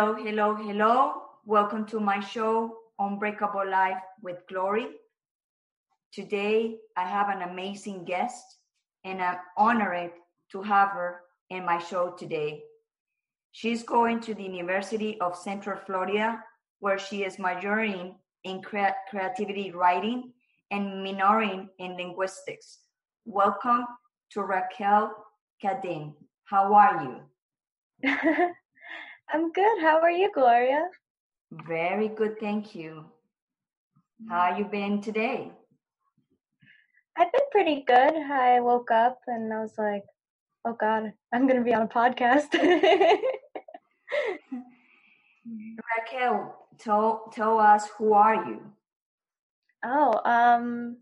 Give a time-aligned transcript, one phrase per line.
[0.00, 1.12] Hello, hello, hello.
[1.44, 4.86] Welcome to my show, Unbreakable Life with Glory.
[6.10, 8.42] Today, I have an amazing guest,
[9.04, 10.12] and I'm honored
[10.52, 12.62] to have her in my show today.
[13.52, 16.42] She's going to the University of Central Florida,
[16.78, 18.14] where she is majoring
[18.44, 20.32] in crea- creativity writing
[20.70, 22.78] and minoring in linguistics.
[23.26, 23.84] Welcome
[24.30, 25.14] to Raquel
[25.62, 26.14] Cadin.
[26.46, 27.20] How are
[28.02, 28.50] you?
[29.32, 29.80] I'm good.
[29.80, 30.88] How are you, Gloria?
[31.68, 33.04] Very good, thank you.
[34.28, 35.52] How you been today?
[37.16, 38.16] I've been pretty good.
[38.16, 40.04] I woke up and I was like,
[40.64, 42.52] "Oh God, I'm gonna be on a podcast."
[45.96, 48.60] Raquel, tell tell us who are you?
[49.84, 50.98] oh, um,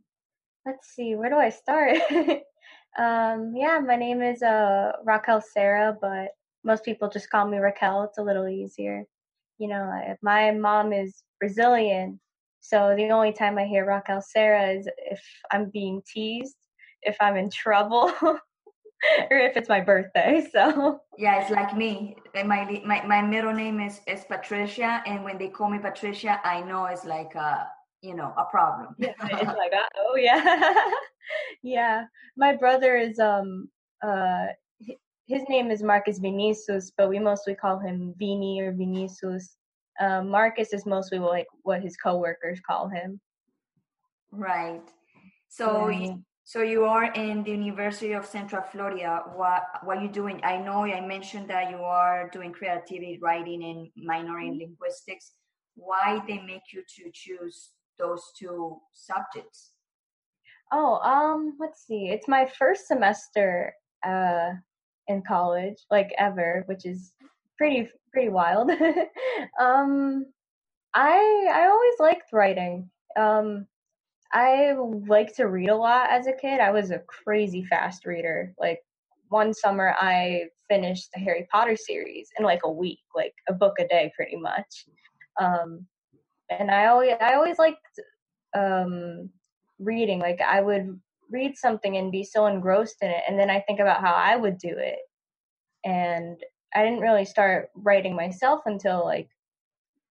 [0.66, 1.14] let's see.
[1.16, 1.96] Where do I start?
[2.98, 6.28] um, yeah, my name is uh Raquel Sarah, but
[6.69, 8.05] most people just call me Raquel.
[8.05, 9.05] It's a little easier.
[9.58, 9.91] You know,
[10.22, 12.20] my mom is Brazilian,
[12.60, 16.55] so the only time I hear Raquel Sarah is if I'm being teased,
[17.02, 20.47] if I'm in trouble, or if it's my birthday.
[20.52, 22.16] So Yeah, it's like me.
[22.36, 26.41] Uh, My my my middle name is is Patricia, and when they call me Patricia,
[26.44, 27.66] I know it's like a
[28.03, 28.94] you know a problem.
[28.98, 30.70] it's like, oh yeah,
[31.62, 32.05] yeah.
[32.36, 33.69] My brother is um
[34.03, 34.47] uh
[35.28, 39.56] his name is Marcus Vinicius, but we mostly call him Vini or Vinicius.
[40.00, 43.20] Um, Marcus is mostly like what his coworkers call him.
[44.32, 44.82] right.
[45.48, 45.98] So Yeah.
[46.00, 49.22] you- so you are in the University of Central Florida.
[49.36, 50.40] What what are you doing?
[50.44, 55.34] I know I mentioned that you are doing creativity writing and minor in linguistics.
[55.74, 59.72] Why they make you to choose those two subjects?
[60.72, 62.08] Oh, um, let's see.
[62.08, 63.74] It's my first semester
[64.04, 64.53] uh
[65.08, 67.12] in college, like ever, which is
[67.56, 68.70] pretty pretty wild.
[69.60, 70.26] um
[70.94, 72.91] I I always liked writing.
[73.18, 73.66] Um
[74.32, 74.74] I
[75.08, 76.60] like to read a lot as a kid.
[76.60, 78.54] I was a crazy fast reader.
[78.58, 78.80] Like
[79.28, 83.74] one summer I finished the Harry Potter series in like a week, like a book
[83.78, 84.86] a day pretty much.
[85.41, 85.86] Um
[86.50, 87.78] and I always I always liked
[88.56, 89.30] um
[89.78, 90.18] reading.
[90.18, 91.00] Like I would
[91.31, 94.37] read something and be so engrossed in it and then I think about how I
[94.37, 94.99] would do it.
[95.84, 96.39] And
[96.75, 99.28] I didn't really start writing myself until like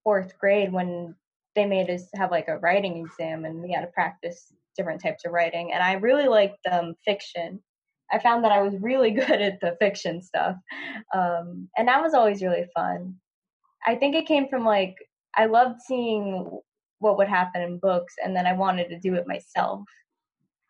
[0.04, 1.16] fourth grade when
[1.56, 5.26] they made us have like a writing exam and we had to practice different types
[5.26, 5.74] of writing.
[5.74, 7.60] And I really liked um, fiction.
[8.12, 10.56] I found that I was really good at the fiction stuff.
[11.14, 13.16] Um, and that was always really fun.
[13.86, 14.96] I think it came from like,
[15.36, 16.50] I loved seeing
[17.00, 19.82] what would happen in books and then I wanted to do it myself.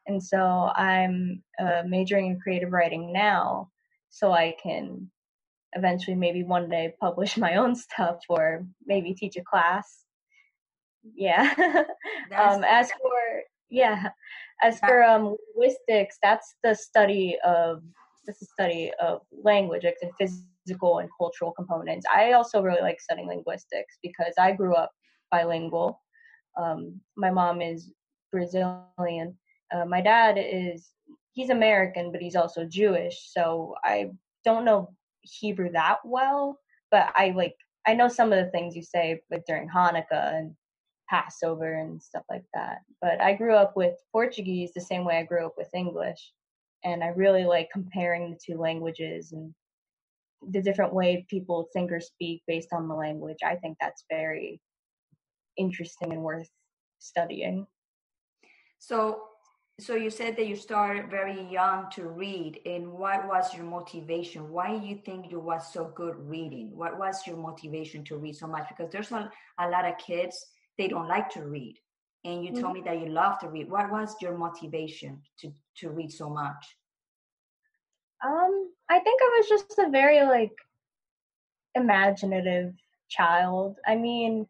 [0.07, 3.69] And so I'm uh, majoring in creative writing now
[4.09, 5.09] so I can
[5.73, 10.05] eventually maybe one day publish my own stuff or maybe teach a class.
[11.15, 11.53] Yeah.
[12.37, 14.09] Um as for yeah,
[14.61, 17.81] as for um linguistics, that's the study of
[18.25, 22.05] that's the study of language, like the physical and cultural components.
[22.13, 24.91] I also really like studying linguistics because I grew up
[25.31, 26.01] bilingual.
[26.59, 27.91] Um my mom is
[28.33, 29.37] Brazilian.
[29.73, 30.91] Uh, my dad is
[31.33, 33.29] he's American, but he's also Jewish.
[33.31, 34.11] So I
[34.43, 36.59] don't know Hebrew that well,
[36.91, 37.55] but I like
[37.85, 40.55] I know some of the things you say like during Hanukkah and
[41.09, 42.79] Passover and stuff like that.
[43.01, 46.33] But I grew up with Portuguese the same way I grew up with English,
[46.83, 49.53] and I really like comparing the two languages and
[50.49, 53.39] the different way people think or speak based on the language.
[53.45, 54.61] I think that's very
[55.57, 56.49] interesting and worth
[56.99, 57.67] studying.
[58.79, 59.23] So,
[59.79, 64.49] so you said that you started very young to read, and what was your motivation?
[64.49, 66.75] Why you think you was so good reading?
[66.75, 68.67] What was your motivation to read so much?
[68.69, 70.47] Because there's a, a lot of kids
[70.79, 71.77] they don't like to read,
[72.25, 73.69] and you told me that you love to read.
[73.69, 76.75] What was your motivation to to read so much?
[78.25, 80.55] Um, I think I was just a very like
[81.75, 82.73] imaginative
[83.09, 83.77] child.
[83.85, 84.47] I mean,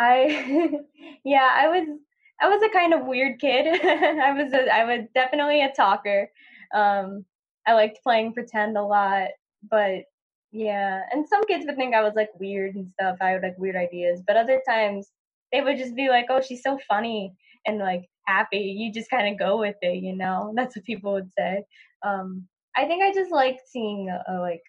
[0.00, 0.80] I
[1.24, 1.98] yeah, I was
[2.40, 3.66] I was a kind of weird kid.
[3.84, 6.30] I was a, I was definitely a talker.
[6.74, 7.24] Um,
[7.66, 9.28] I liked playing pretend a lot,
[9.70, 10.04] but
[10.52, 13.18] yeah, and some kids would think I was like weird and stuff.
[13.20, 15.10] I had like weird ideas, but other times
[15.52, 17.34] they would just be like, "Oh, she's so funny
[17.66, 20.52] and like happy." You just kind of go with it, you know.
[20.56, 21.64] That's what people would say.
[22.04, 22.46] Um,
[22.76, 24.62] I think I just liked seeing uh, like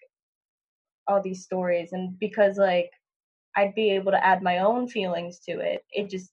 [1.08, 2.90] all these stories, and because like
[3.56, 6.30] I'd be able to add my own feelings to it, it just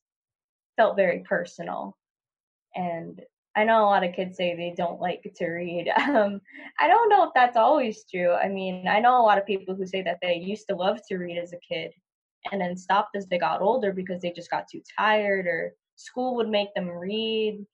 [0.78, 1.98] felt very personal.
[2.76, 3.22] And
[3.56, 5.92] I know a lot of kids say they don't like to read.
[6.08, 6.40] Um,
[6.80, 8.32] I don't know if that's always true.
[8.32, 11.00] I mean, I know a lot of people who say that they used to love
[11.08, 11.92] to read as a kid
[12.52, 16.36] and then stopped as they got older because they just got too tired or school
[16.36, 17.66] would make them read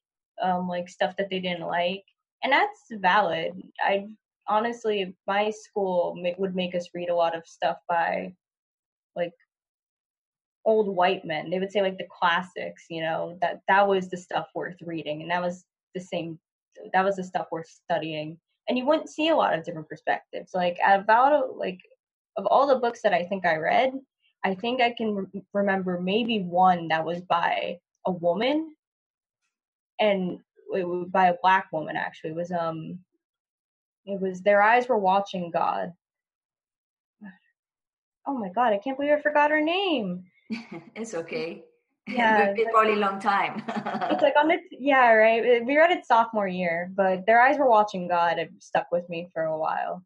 [0.41, 2.03] um, like stuff that they didn't like.
[2.43, 3.61] And that's valid.
[3.81, 4.07] I
[4.47, 8.33] honestly, my school would make us read a lot of stuff by
[9.15, 9.33] like
[10.65, 11.49] old white men.
[11.49, 15.21] They would say like the classics, you know, that that was the stuff worth reading,
[15.21, 15.65] and that was
[15.95, 16.39] the same.
[16.93, 18.37] That was the stuff worth studying,
[18.67, 20.51] and you wouldn't see a lot of different perspectives.
[20.53, 21.79] Like about like
[22.37, 23.93] of all the books that I think I read,
[24.43, 28.75] I think I can re- remember maybe one that was by a woman,
[29.99, 30.39] and
[30.73, 31.95] it was by a black woman.
[31.95, 32.99] Actually, it was um,
[34.05, 35.93] it was their eyes were watching God.
[38.25, 40.23] Oh my god, I can't believe I forgot her name.
[40.95, 41.63] it's okay.
[42.05, 43.63] Yeah, it's probably a long time.
[43.65, 45.65] it's like on the yeah, right.
[45.65, 48.39] We read it sophomore year, but their eyes were watching God.
[48.39, 50.03] It stuck with me for a while.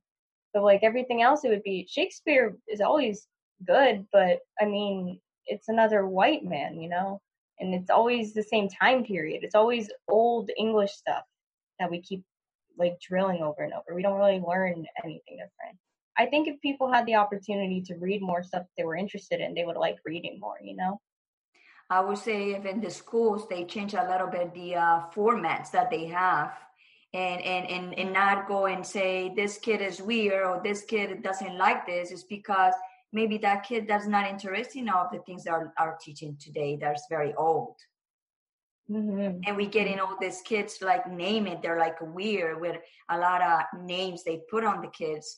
[0.54, 3.28] But like everything else, it would be Shakespeare is always
[3.66, 7.20] good, but I mean, it's another white man, you know,
[7.60, 9.44] and it's always the same time period.
[9.44, 11.24] It's always old English stuff
[11.80, 12.24] that we keep
[12.78, 13.96] like drilling over and over.
[13.96, 15.78] We don't really learn anything different.
[16.18, 19.54] I think if people had the opportunity to read more stuff they were interested in,
[19.54, 21.00] they would like reading more, you know?
[21.90, 25.72] I would say if in the schools they change a little bit the uh, formats
[25.72, 26.52] that they have
[27.14, 31.24] and, and, and, and not go and say this kid is weird or this kid
[31.24, 32.74] doesn't like this is because
[33.14, 36.78] maybe that kid that's not interested in all the things that are, are teaching today
[36.80, 37.76] that's very old.
[38.92, 39.42] Mm-hmm.
[39.46, 42.78] And we get in all these kids like name it, they're like weird with
[43.10, 45.38] a lot of names they put on the kids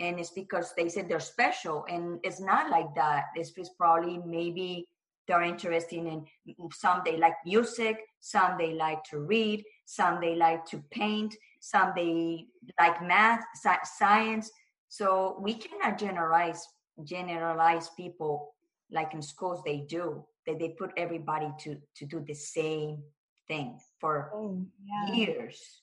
[0.00, 3.24] and it's because they said they're special and it's not like that.
[3.34, 4.86] It's just probably maybe
[5.26, 6.24] they're interested in
[6.72, 11.92] some they like music some they like to read some they like to paint some
[11.94, 12.46] they
[12.78, 13.44] like math
[13.84, 14.50] science.
[14.88, 16.66] So we cannot generalize
[17.04, 18.54] generalize people
[18.90, 23.02] like in schools they do that they put everybody to to do the same
[23.48, 25.14] thing for oh, yeah.
[25.14, 25.82] years.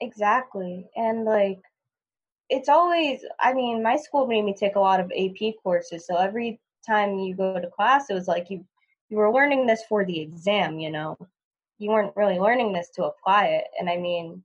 [0.00, 0.88] Exactly.
[0.96, 1.60] And like
[2.50, 6.16] it's always i mean my school made me take a lot of ap courses so
[6.16, 8.64] every time you go to class it was like you
[9.08, 11.16] you were learning this for the exam you know?
[11.78, 14.42] You weren't really learning this to apply it and i mean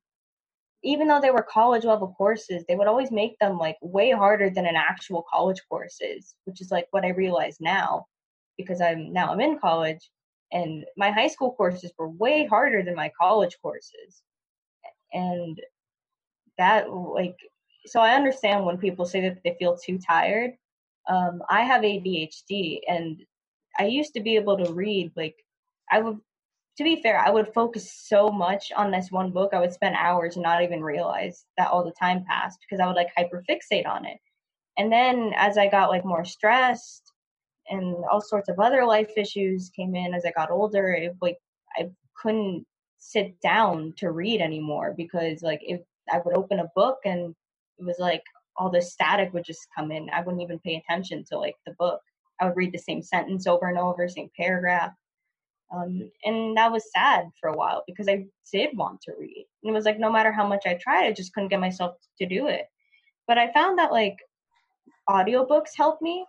[0.84, 4.50] even though they were college level courses they would always make them like way harder
[4.50, 8.06] than an actual college courses which is like what i realize now
[8.57, 10.10] because i'm now i'm in college
[10.52, 14.22] and my high school courses were way harder than my college courses.
[15.13, 15.60] And
[16.57, 17.36] that like
[17.85, 20.51] so I understand when people say that they feel too tired.
[21.07, 23.23] Um, I have ADHD, and
[23.79, 25.11] I used to be able to read.
[25.15, 25.35] Like,
[25.91, 26.19] I would,
[26.77, 29.53] to be fair, I would focus so much on this one book.
[29.53, 32.87] I would spend hours and not even realize that all the time passed because I
[32.87, 34.17] would like hyperfixate on it.
[34.77, 37.13] And then as I got like more stressed
[37.69, 41.37] and all sorts of other life issues came in as I got older, it like
[41.77, 41.89] I
[42.21, 42.65] couldn't
[42.97, 47.35] sit down to read anymore because like if I would open a book and
[47.80, 48.24] it was like
[48.57, 50.10] all this static would just come in.
[50.12, 52.01] I wouldn't even pay attention to like the book.
[52.39, 54.92] I would read the same sentence over and over, same paragraph.
[55.73, 59.45] Um, and that was sad for a while because I did want to read.
[59.64, 61.95] And it was like no matter how much I tried, I just couldn't get myself
[62.19, 62.66] to do it.
[63.28, 64.18] But I found that like
[65.09, 66.26] audiobooks help me.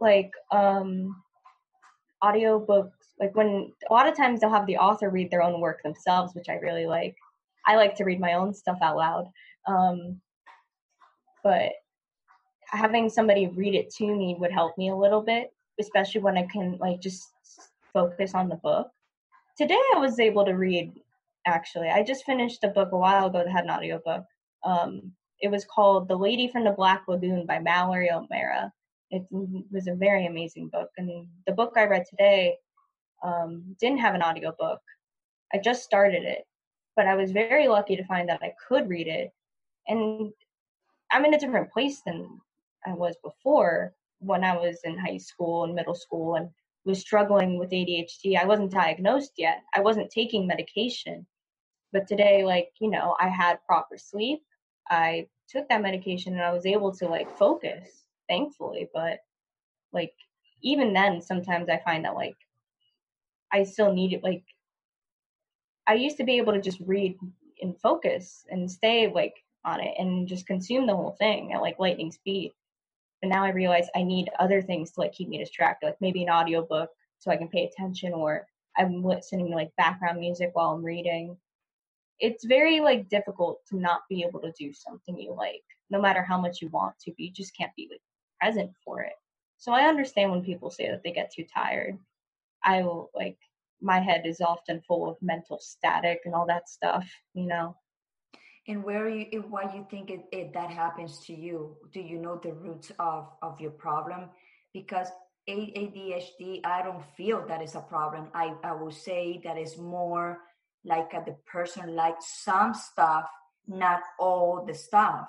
[0.00, 1.14] Like um
[2.22, 5.82] audiobooks like when a lot of times they'll have the author read their own work
[5.82, 7.14] themselves, which I really like.
[7.66, 9.26] I like to read my own stuff out loud.
[9.68, 10.20] Um,
[11.42, 11.72] but
[12.66, 16.46] having somebody read it to me would help me a little bit, especially when I
[16.46, 17.32] can like just
[17.92, 18.90] focus on the book.
[19.56, 20.92] Today I was able to read
[21.46, 21.88] actually.
[21.88, 24.24] I just finished a book a while ago that had an audiobook.
[24.64, 28.72] Um, it was called The Lady from the Black Lagoon by Mallory O'Meara.
[29.10, 30.88] It was a very amazing book.
[30.96, 32.56] And the book I read today
[33.22, 34.80] um, didn't have an audiobook.
[35.52, 36.44] I just started it,
[36.96, 39.32] but I was very lucky to find that I could read it.
[39.88, 40.32] And
[41.12, 42.40] I'm in a different place than
[42.86, 46.48] I was before when I was in high school and middle school and
[46.84, 48.36] was struggling with ADHD.
[48.36, 49.62] I wasn't diagnosed yet.
[49.74, 51.26] I wasn't taking medication.
[51.92, 54.40] But today, like, you know, I had proper sleep.
[54.90, 57.88] I took that medication and I was able to like focus,
[58.28, 58.88] thankfully.
[58.94, 59.18] But
[59.92, 60.14] like,
[60.62, 62.36] even then, sometimes I find that like
[63.52, 64.24] I still need it.
[64.24, 64.44] Like,
[65.86, 67.18] I used to be able to just read
[67.60, 71.78] and focus and stay like on it and just consume the whole thing at like
[71.78, 72.52] lightning speed.
[73.22, 76.22] But now I realize I need other things to like keep me distracted, like maybe
[76.24, 80.70] an audiobook so I can pay attention or I'm listening to like background music while
[80.70, 81.36] I'm reading.
[82.20, 86.22] it's very like difficult to not be able to do something you like, no matter
[86.22, 88.00] how much you want to, but you just can't be like
[88.40, 89.14] present for it.
[89.58, 91.98] So I understand when people say that they get too tired.
[92.64, 93.38] I will like
[93.82, 97.76] my head is often full of mental static and all that stuff, you know.
[98.68, 101.76] And where you, why you think it, it that happens to you?
[101.92, 104.30] Do you know the roots of of your problem?
[104.72, 105.08] Because
[105.48, 108.28] ADHD, I don't feel that is a problem.
[108.34, 110.38] I I will say that is more
[110.84, 113.26] like a, the person likes some stuff,
[113.66, 115.28] not all the stuff.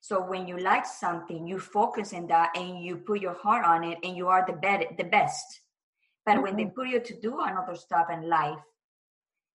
[0.00, 3.84] So when you like something, you focus in that and you put your heart on
[3.84, 5.60] it, and you are the best, the best
[6.26, 6.42] but mm-hmm.
[6.42, 8.58] when they put you to do another stuff in life,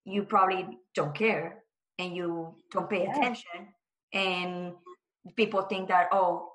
[0.06, 1.64] you probably don't care
[2.00, 3.16] and you don't pay yeah.
[3.16, 3.68] attention.
[4.14, 4.74] And
[5.36, 6.50] people think that, oh,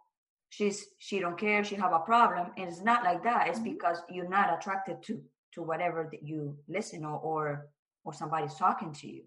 [0.50, 2.48] she's she don't care, she have a problem.
[2.56, 3.48] And it's not like that.
[3.48, 3.72] It's mm-hmm.
[3.72, 5.22] because you're not attracted to
[5.54, 7.66] to whatever that you listen or or,
[8.04, 9.22] or somebody's talking to you.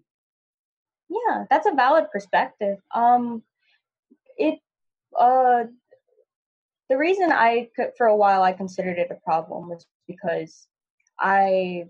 [1.08, 2.78] Yeah, that's a valid perspective.
[2.94, 3.42] Um
[4.36, 4.58] it
[5.18, 5.64] uh
[6.88, 10.66] the reason I could, for a while I considered it a problem was because
[11.18, 11.84] I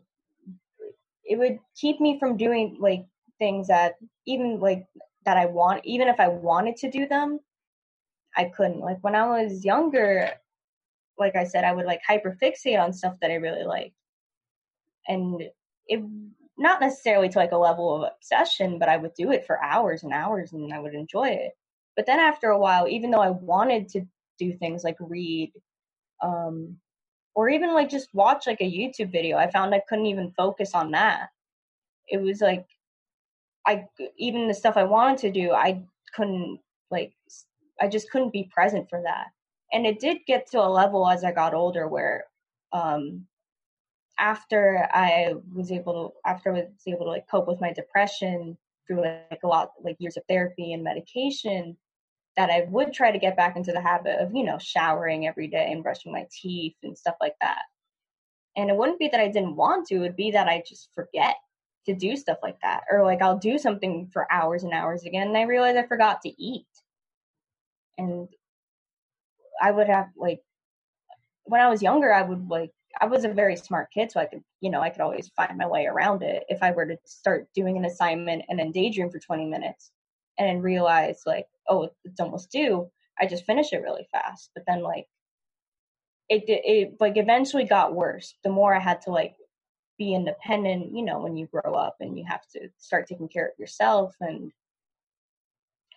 [1.25, 3.07] it would keep me from doing like
[3.41, 3.95] things that
[4.27, 4.87] even like
[5.25, 7.41] that I want even if I wanted to do them
[8.37, 10.31] I couldn't like when I was younger
[11.19, 13.93] like I said I would like hyperfixate on stuff that I really like
[15.09, 15.43] and
[15.87, 16.01] it
[16.57, 20.05] not necessarily to like a level of obsession but I would do it for hours
[20.05, 21.53] and hours and I would enjoy it
[21.97, 24.03] but then after a while even though I wanted to
[24.39, 25.53] do things like read
[26.23, 26.77] um
[27.35, 29.37] or even like just watch like a YouTube video.
[29.37, 31.29] I found I couldn't even focus on that.
[32.09, 32.67] It was like
[33.67, 33.85] I
[34.17, 35.83] even the stuff I wanted to do, I
[36.15, 37.13] couldn't like
[37.81, 39.29] I just couldn't be present for that.
[39.73, 42.25] And it did get to a level as I got older where
[42.73, 43.27] um
[44.19, 48.57] after I was able to after I was able to like cope with my depression
[48.87, 51.77] through like a lot like years of therapy and medication,
[52.37, 55.49] that I would try to get back into the habit of, you know, showering every
[55.49, 57.63] day and brushing my teeth and stuff like that.
[58.57, 60.89] And it wouldn't be that I didn't want to, it would be that I just
[60.95, 61.37] forget
[61.87, 62.83] to do stuff like that.
[62.91, 66.23] Or like I'll do something for hours and hours again and I realize I forgot
[66.23, 66.67] to eat.
[67.99, 68.29] And
[69.61, 70.41] I would have like
[71.45, 74.27] when I was younger I would like I was a very smart kid, so I
[74.27, 76.45] could, you know, I could always find my way around it.
[76.49, 79.91] If I were to start doing an assignment and then daydream for 20 minutes
[80.39, 84.51] and then realize like, oh, it's almost due, I just finish it really fast.
[84.55, 85.07] But then like
[86.29, 88.35] it it like eventually got worse.
[88.45, 89.35] The more I had to like
[90.01, 93.45] be independent, you know, when you grow up and you have to start taking care
[93.45, 94.17] of yourself.
[94.23, 94.51] And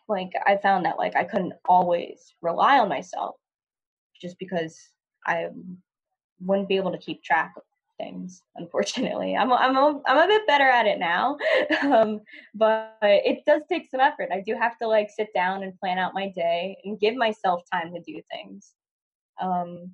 [0.10, 3.38] like I found that like I couldn't always rely on myself
[4.22, 4.78] just because
[5.26, 5.48] I
[6.42, 7.64] wouldn't be able to keep track of
[7.98, 9.38] things unfortunately.
[9.38, 11.38] I'm i'm a, i'm a bit better at it now
[11.84, 12.20] um,
[12.54, 14.32] but it does take some effort.
[14.34, 17.62] I do have to like sit down and plan out my day and give myself
[17.72, 18.74] time to do things.
[19.42, 19.92] Um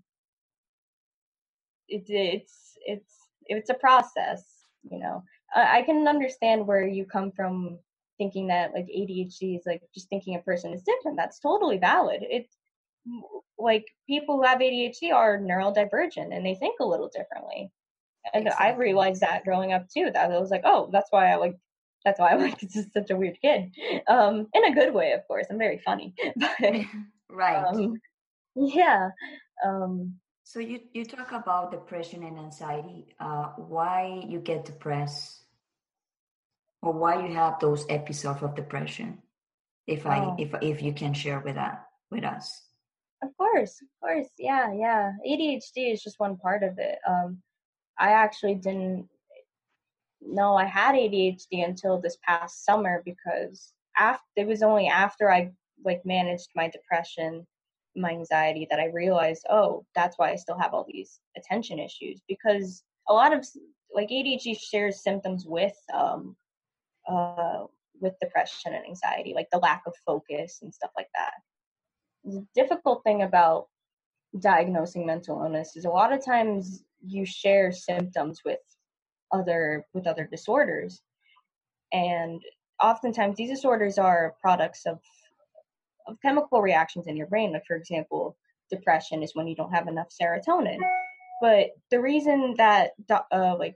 [1.88, 3.19] it, it's it's
[3.50, 4.44] it's a process
[4.90, 5.24] you know
[5.56, 7.80] I, I can understand where you come from
[8.18, 12.22] thinking that like adhd is like just thinking a person is different that's totally valid
[12.22, 12.56] it's
[13.58, 17.72] like people who have ADHD are neurodivergent and they think a little differently
[18.34, 18.68] and exactly.
[18.68, 20.12] I realized that growing up too.
[20.14, 21.58] That I was like, oh, that's why I like.
[22.06, 23.72] That's why I'm like just such a weird kid,
[24.08, 25.48] um, in a good way, of course.
[25.50, 26.52] I'm very funny, but
[27.30, 28.00] right, um,
[28.56, 29.10] yeah.
[29.66, 30.16] Um,
[30.50, 33.06] so you you talk about depression and anxiety.
[33.20, 35.44] Uh, why you get depressed,
[36.82, 39.20] or why you have those episodes of depression?
[39.86, 40.36] If I oh.
[40.40, 42.64] if if you can share with that with us.
[43.22, 45.12] Of course, of course, yeah, yeah.
[45.28, 46.98] ADHD is just one part of it.
[47.08, 47.44] Um,
[48.00, 49.08] I actually didn't
[50.20, 55.52] know I had ADHD until this past summer because after it was only after I
[55.86, 57.46] like managed my depression,
[58.00, 62.22] my anxiety that I realized, oh, that's why I still have all these attention issues
[62.28, 63.46] because a lot of
[63.94, 66.36] like ADHD shares symptoms with um
[67.08, 67.64] uh
[68.00, 71.34] with depression and anxiety, like the lack of focus and stuff like that.
[72.24, 73.68] The difficult thing about
[74.40, 78.60] diagnosing mental illness is a lot of times you share symptoms with
[79.32, 81.02] other with other disorders
[81.92, 82.42] and
[82.82, 85.00] oftentimes these disorders are products of
[86.12, 87.54] of chemical reactions in your brain.
[87.54, 88.38] Like for example
[88.70, 90.80] depression is when you don't have enough serotonin.
[91.42, 93.76] But the reason that uh, like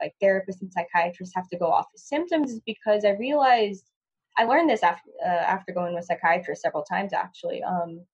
[0.00, 3.84] like therapists and psychiatrists have to go off of symptoms is because i realized
[4.36, 8.04] i learned this after uh, after going with psychiatrists several times actually um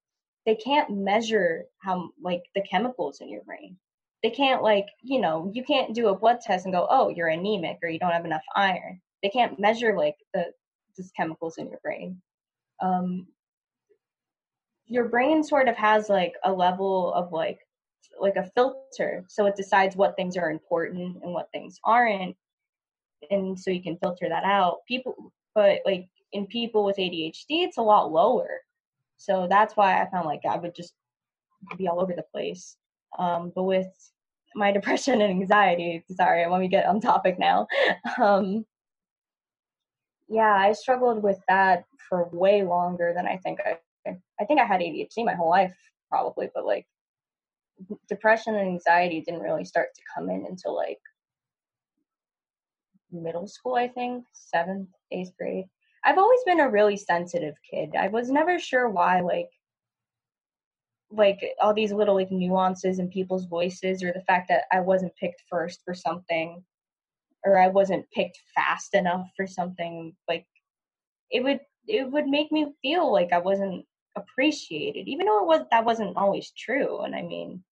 [0.47, 3.77] they can't measure how like the chemicals in your brain.
[4.23, 7.29] They can't like you know you can't do a blood test and go oh you're
[7.29, 9.01] anemic or you don't have enough iron.
[9.23, 10.47] They can't measure like the
[10.97, 12.21] these chemicals in your brain.
[12.83, 13.27] Um,
[14.91, 17.61] your brain sort of has like a level of like
[18.21, 22.37] like a filter so it decides what things are important and what things aren't
[23.31, 24.79] and so you can filter that out.
[24.87, 28.61] People but like in people with adhd it's a lot lower.
[29.17, 30.95] So that's why i found like i would just
[31.79, 32.77] be all over the place.
[33.19, 33.89] Um, but with
[34.55, 37.69] my depression and anxiety sorry let me get on topic now.
[38.19, 38.67] Um,
[40.29, 43.77] yeah i struggled with that for way longer than i think i
[44.07, 45.77] I think I had ADHD my whole life
[46.09, 46.87] probably, but like
[48.09, 50.99] depression and anxiety didn't really start to come in until like
[53.13, 55.67] middle school, I think, seventh, eighth grade.
[56.05, 57.95] I've always been a really sensitive kid.
[57.99, 59.49] I was never sure why, like,
[61.11, 65.17] like all these little like nuances in people's voices, or the fact that I wasn't
[65.17, 66.63] picked first for something,
[67.45, 70.15] or I wasn't picked fast enough for something.
[70.29, 70.47] Like,
[71.31, 73.85] it would it would make me feel like I wasn't
[74.17, 77.01] appreciated, even though it was that wasn't always true.
[77.03, 77.63] And I mean,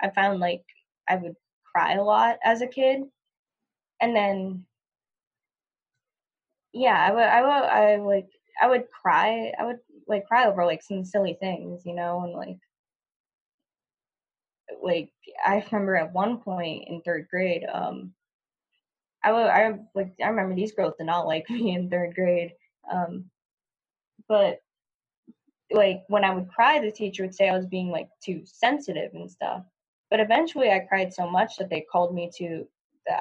[0.00, 0.64] I found like
[1.08, 1.36] I would
[1.72, 3.02] cry a lot as a kid,
[4.00, 4.66] and then
[6.72, 8.28] yeah, I would I would I like
[8.62, 9.52] I would cry.
[9.58, 12.58] I would like cry over like some silly things, you know, and like
[14.82, 15.10] like
[15.44, 18.12] I remember at one point in third grade, um,
[19.22, 22.52] I would I like I remember these girls did not like me in third grade,
[22.90, 23.30] um,
[24.28, 24.60] but
[25.70, 29.12] like when I would cry, the teacher would say I was being like too sensitive
[29.14, 29.64] and stuff.
[30.10, 32.66] But eventually, I cried so much that they called me to.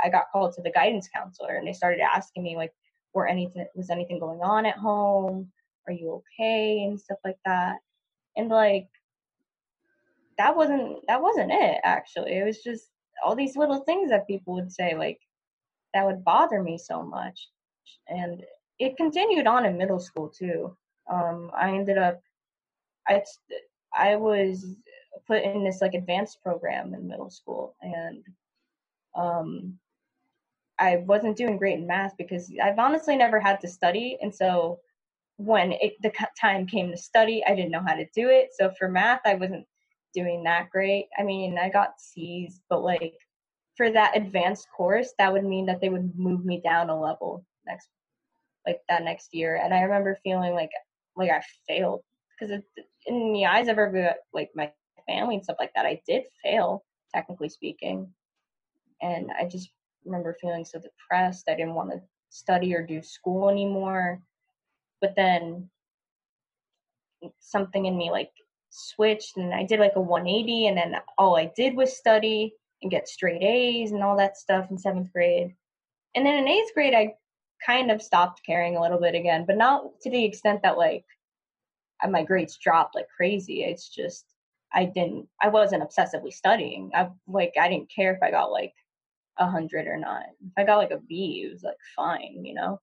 [0.04, 2.74] I got called to the guidance counselor, and they started asking me like,
[3.13, 5.51] "Were anything was anything going on at home?
[5.88, 7.77] Are you okay?" and stuff like that.
[8.38, 8.88] And like,
[10.38, 11.80] that wasn't that wasn't it.
[11.84, 12.89] Actually, it was just
[13.25, 15.20] all these little things that people would say like
[15.94, 17.50] that would bother me so much,
[18.07, 18.44] and
[18.79, 20.75] it continued on in middle school too.
[21.12, 22.22] Um, I ended up
[23.07, 23.24] I
[23.96, 24.75] I was
[25.27, 28.24] put in this like advanced program in middle school, and
[29.15, 29.77] um,
[30.79, 34.79] I wasn't doing great in math because I've honestly never had to study, and so
[35.37, 38.50] when it, the time came to study, I didn't know how to do it.
[38.57, 39.67] So for math, I wasn't
[40.13, 41.07] doing that great.
[41.17, 43.13] I mean, I got C's, but like
[43.75, 47.46] for that advanced course, that would mean that they would move me down a level
[47.67, 47.87] next,
[48.65, 49.61] like that next year.
[49.63, 50.72] And I remember feeling like
[51.15, 52.01] like I failed
[52.38, 52.62] because
[53.06, 54.72] in the eyes of every like my
[55.08, 58.14] family and stuff like that, I did fail, technically speaking.
[59.02, 59.70] And I just
[60.06, 61.50] remember feeling so depressed.
[61.50, 64.22] I didn't want to study or do school anymore.
[65.02, 65.70] But then
[67.40, 68.32] something in me like
[68.70, 72.92] switched and I did like a 180 and then all I did was study and
[72.92, 75.56] get straight A's and all that stuff in seventh grade.
[76.16, 77.16] And then in eighth grade, I
[77.66, 81.06] kind of stopped caring a little bit again, but not to the extent that like
[82.10, 83.64] my grades dropped like crazy.
[83.64, 84.25] It's just
[84.74, 86.92] I didn't I wasn't obsessively studying.
[86.94, 88.74] I like I didn't care if I got like
[89.40, 90.24] a hundred or not.
[90.46, 92.79] If I got like a B, it was like fine, you know.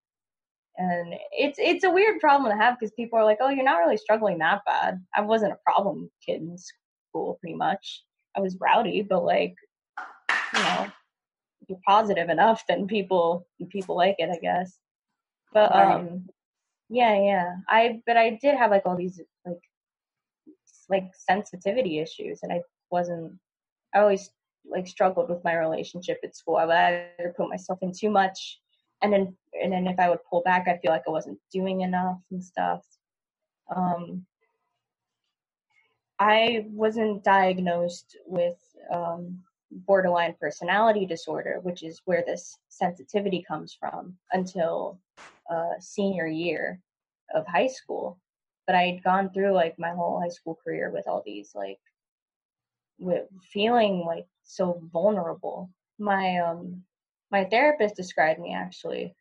[0.77, 3.79] And it's it's a weird problem to have because people are like, oh, you're not
[3.79, 5.01] really struggling that bad.
[5.15, 8.03] I wasn't a problem kid in school, pretty much.
[8.37, 9.55] I was rowdy, but like,
[10.55, 10.91] you know,
[11.61, 14.79] if you're positive enough, then people people like it, I guess.
[15.53, 16.27] But um,
[16.95, 17.57] yeah, yeah.
[17.69, 19.61] I but I did have like all these like
[20.89, 23.33] like sensitivity issues and I wasn't
[23.95, 24.31] I always
[24.65, 26.57] like struggled with my relationship at school.
[26.57, 28.61] I would either put myself in too much
[29.03, 31.81] and then and then if I would pull back I feel like I wasn't doing
[31.81, 32.85] enough and stuff.
[33.75, 34.25] Um
[36.21, 38.61] I wasn't diagnosed with
[38.93, 39.43] um
[39.75, 45.01] borderline personality disorder, which is where this sensitivity comes from, until
[45.51, 46.81] uh, senior year
[47.35, 48.19] of high school.
[48.67, 51.79] But I had gone through like my whole high school career with all these like
[52.99, 55.71] with feeling like so vulnerable.
[55.99, 56.83] My um
[57.31, 59.15] my therapist described me actually.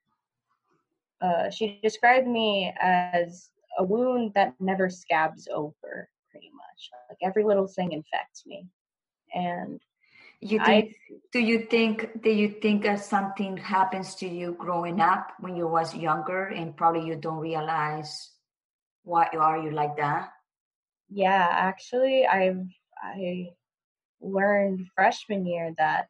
[1.21, 6.89] Uh, she described me as a wound that never scabs over, pretty much.
[7.09, 8.67] Like every little thing infects me,
[9.33, 9.81] and
[10.43, 14.99] you think, I, do you think do you think that something happens to you growing
[14.99, 18.31] up when you was younger and probably you don't realize
[19.03, 20.29] why are you like that?
[21.09, 22.65] Yeah, actually I've
[23.01, 23.51] I
[24.21, 26.07] learned freshman year that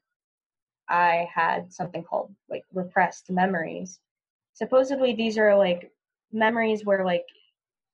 [0.87, 3.99] I had something called like repressed memories.
[4.53, 5.91] Supposedly these are like
[6.31, 7.25] memories where like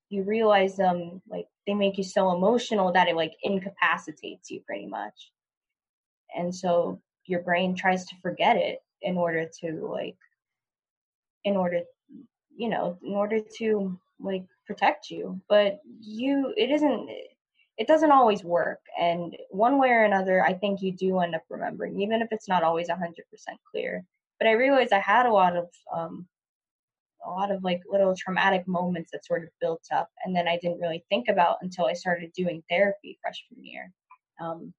[0.09, 4.87] you realize them like they make you so emotional that it like incapacitates you pretty
[4.87, 5.31] much
[6.35, 10.17] and so your brain tries to forget it in order to like
[11.43, 11.81] in order
[12.55, 15.39] you know in order to like protect you.
[15.49, 17.09] But you it isn't
[17.77, 18.81] it doesn't always work.
[18.99, 22.47] And one way or another i think you do end up remembering even if it's
[22.47, 22.97] not always 100%
[23.71, 24.03] clear.
[24.39, 26.27] But i realized i had a lot of um
[27.25, 30.57] a lot of like little traumatic moments that sort of built up and then i
[30.61, 33.91] didn't really think about until i started doing therapy freshman year.
[34.41, 34.73] Um,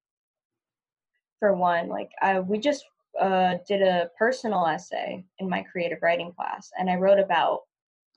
[1.41, 2.85] for one like I, we just
[3.19, 7.61] uh, did a personal essay in my creative writing class and i wrote about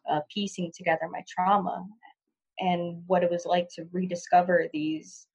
[0.09, 1.85] uh, piecing together my trauma
[2.61, 5.27] and what it was like to rediscover these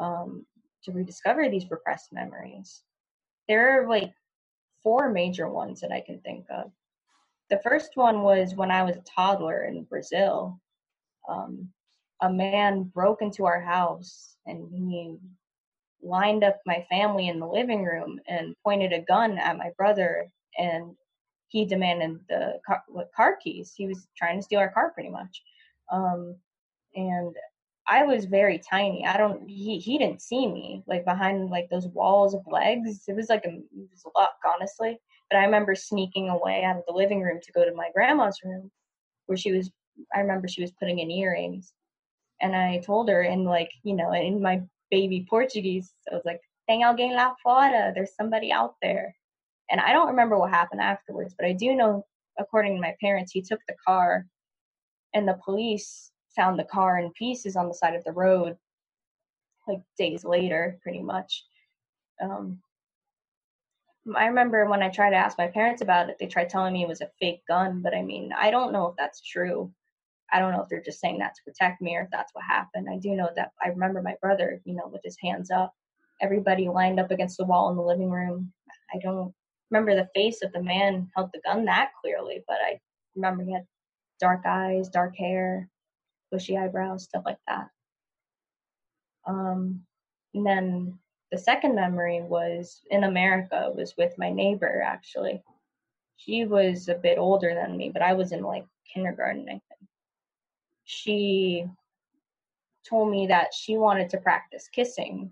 [0.00, 0.44] um,
[0.84, 2.82] to rediscover these repressed memories.
[3.48, 4.12] There are like
[4.82, 6.70] four major ones that i can think of.
[7.50, 10.60] The first one was when i was a toddler in brazil
[11.28, 11.68] um,
[12.22, 15.16] a man broke into our house and he
[16.02, 20.28] lined up my family in the living room and pointed a gun at my brother
[20.56, 20.94] and
[21.48, 22.82] he demanded the car,
[23.16, 23.72] car keys.
[23.76, 25.42] He was trying to steal our car pretty much.
[25.90, 26.36] Um,
[26.94, 27.34] and
[27.86, 29.06] I was very tiny.
[29.06, 29.48] I don't.
[29.48, 33.04] He he didn't see me like behind like those walls of legs.
[33.08, 34.98] It was like a, it was luck, honestly.
[35.30, 38.40] But I remember sneaking away out of the living room to go to my grandma's
[38.44, 38.70] room,
[39.26, 39.70] where she was.
[40.14, 41.72] I remember she was putting in earrings,
[42.42, 46.40] and I told her in like you know in my baby Portuguese, I was like,
[46.68, 47.92] "Tem alguém lá fora?
[47.94, 49.14] There's somebody out there."
[49.70, 52.04] And I don't remember what happened afterwards, but I do know,
[52.38, 54.26] according to my parents, he took the car
[55.14, 58.56] and the police found the car in pieces on the side of the road
[59.66, 61.44] like days later, pretty much.
[62.20, 62.60] Um,
[64.16, 66.82] I remember when I tried to ask my parents about it, they tried telling me
[66.82, 69.70] it was a fake gun, but I mean, I don't know if that's true.
[70.32, 72.44] I don't know if they're just saying that to protect me or if that's what
[72.44, 72.88] happened.
[72.90, 75.74] I do know that I remember my brother, you know, with his hands up,
[76.20, 78.52] everybody lined up against the wall in the living room.
[78.94, 79.34] I don't
[79.70, 82.80] remember the face of the man held the gun that clearly, but I
[83.16, 83.66] remember he had
[84.20, 85.68] dark eyes, dark hair,
[86.30, 87.68] bushy eyebrows, stuff like that.
[89.26, 89.82] Um,
[90.34, 90.98] and then
[91.30, 95.42] the second memory was in America, was with my neighbor actually.
[96.16, 99.60] She was a bit older than me, but I was in like kindergarten, I.
[100.88, 101.66] She
[102.88, 105.30] told me that she wanted to practice kissing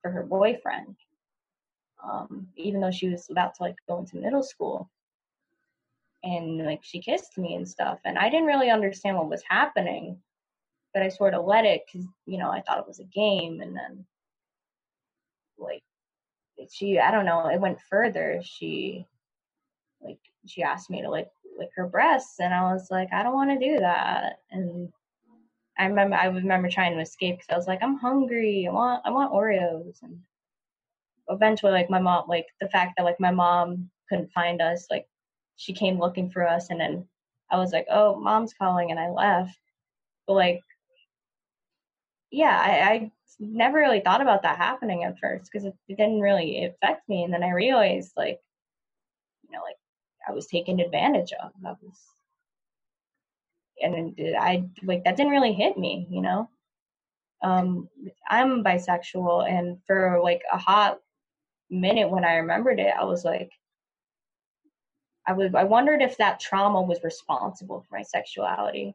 [0.00, 0.96] for her boyfriend
[2.02, 4.90] um, even though she was about to like go into middle school.
[6.24, 10.18] And like she kissed me and stuff, and I didn't really understand what was happening,
[10.94, 13.60] but I sort of let it because you know I thought it was a game,
[13.60, 14.06] and then
[15.58, 15.82] like
[16.70, 18.40] she I don't know it went further.
[18.44, 19.04] She
[20.00, 21.28] like she asked me to like
[21.62, 24.92] lick her breasts, and I was like I don't want to do that, and
[25.78, 29.02] I remember I remember trying to escape because I was like I'm hungry, I want
[29.06, 30.20] I want Oreos, and
[31.28, 35.06] eventually like my mom like the fact that like my mom couldn't find us like
[35.56, 37.06] she came looking for us and then
[37.50, 39.58] i was like oh mom's calling and i left.
[40.26, 40.60] But like
[42.30, 46.20] yeah i, I never really thought about that happening at first because it, it didn't
[46.20, 47.24] really affect me.
[47.24, 48.40] And then i realized like
[49.44, 49.76] you know like
[50.28, 51.98] i was taken advantage of i was
[53.80, 56.48] and i like that didn't really hit me you know
[57.42, 57.88] um
[58.28, 60.98] i'm bisexual and for like a hot
[61.72, 63.50] minute when I remembered it, I was like,
[65.26, 68.94] I was I wondered if that trauma was responsible for my sexuality.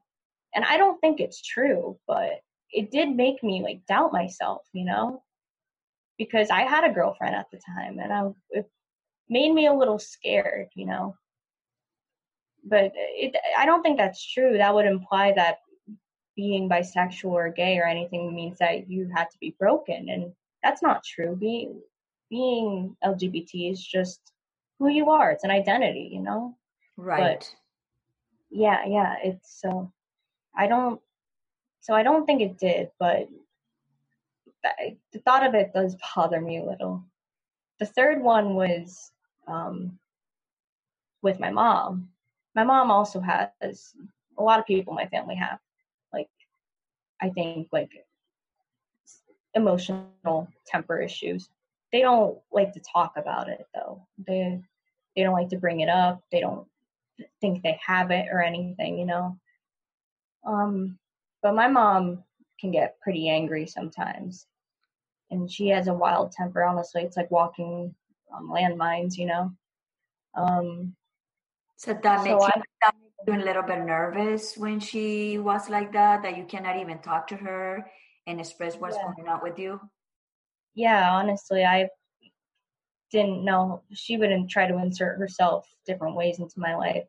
[0.56, 4.86] And I don't think it's true, but it did make me like doubt myself, you
[4.86, 5.24] know?
[6.18, 8.70] Because I had a girlfriend at the time and I it
[9.30, 11.16] made me a little scared, you know?
[12.64, 14.58] But it I don't think that's true.
[14.58, 15.60] That would imply that
[16.36, 20.82] being bisexual or gay or anything means that you had to be broken and that's
[20.82, 21.36] not true.
[21.36, 21.82] Being
[22.30, 24.20] being LGBT is just
[24.80, 25.32] who you are.
[25.32, 26.58] It's an identity, you know?
[26.98, 27.40] Right.
[27.40, 27.56] But
[28.50, 29.16] yeah, yeah.
[29.24, 31.00] It's so, uh, I don't,
[31.82, 33.28] so I don't think it did, but
[35.14, 37.06] the thought of it does bother me a little.
[37.80, 39.12] The third one was
[39.48, 39.98] um,
[41.22, 42.10] with my mom.
[42.56, 43.94] My mom also has
[44.38, 45.60] a lot of people in my family have,
[46.14, 46.30] like,
[47.22, 47.92] I think, like
[49.54, 51.50] emotional temper issues
[51.92, 54.06] they don't like to talk about it though.
[54.26, 54.62] They
[55.16, 56.22] they don't like to bring it up.
[56.32, 56.68] They don't
[57.42, 59.38] think they have it or anything, you know.
[60.46, 60.98] Um,
[61.42, 62.24] but my mom
[62.60, 64.46] can get pretty angry sometimes,
[65.32, 66.64] and she has a wild temper.
[66.64, 67.96] Honestly, it's like walking
[68.32, 69.52] on landmines, you know.
[70.36, 70.96] Um,
[71.78, 72.96] so that makes so you, that
[73.28, 76.24] you a little bit nervous when she was like that.
[76.24, 77.90] That you cannot even talk to her
[78.26, 79.14] and express what's yeah.
[79.16, 79.80] going on with you
[80.78, 81.90] yeah, honestly, I
[83.12, 87.08] didn't know she wouldn't try to insert herself different ways into my life.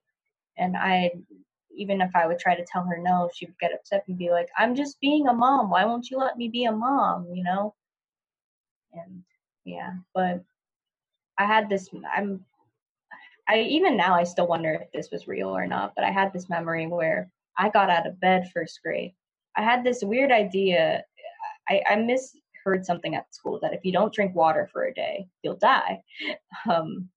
[0.57, 1.13] And I,
[1.77, 4.31] even if I would try to tell her no, she would get upset and be
[4.31, 5.69] like, I'm just being a mom.
[5.69, 7.27] Why won't you let me be a mom?
[7.31, 7.75] You know?
[8.95, 9.23] And
[9.67, 10.43] yeah, but
[11.39, 12.45] I had this, I'm,
[13.49, 16.33] I even now I still wonder if this was real or not, but I had
[16.33, 19.15] this memory where I got out of bed first grade.
[19.57, 21.03] I had this weird idea.
[21.69, 25.27] I, I misheard something at school that if you don't drink water for a day,
[25.43, 26.01] you'll die.
[26.69, 27.09] Um,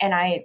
[0.00, 0.44] and I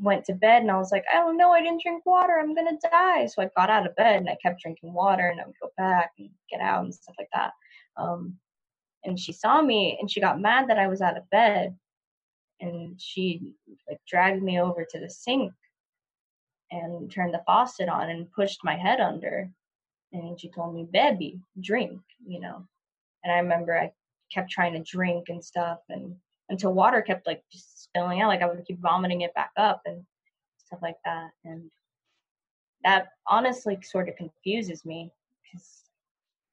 [0.00, 2.38] went to bed and I was like, I don't know, I didn't drink water.
[2.38, 3.26] I'm gonna die.
[3.26, 5.70] So I got out of bed and I kept drinking water and I would go
[5.76, 7.52] back and get out and stuff like that.
[7.96, 8.34] Um,
[9.04, 11.74] and she saw me and she got mad that I was out of bed
[12.60, 13.54] and she
[13.88, 15.52] like dragged me over to the sink
[16.70, 19.48] and turned the faucet on and pushed my head under
[20.12, 22.66] and she told me baby drink you know
[23.24, 23.90] and i remember i
[24.32, 26.14] kept trying to drink and stuff and
[26.50, 29.80] until water kept like just spilling out like i would keep vomiting it back up
[29.86, 30.04] and
[30.58, 31.70] stuff like that and
[32.84, 35.10] that honestly sort of confuses me
[35.42, 35.82] because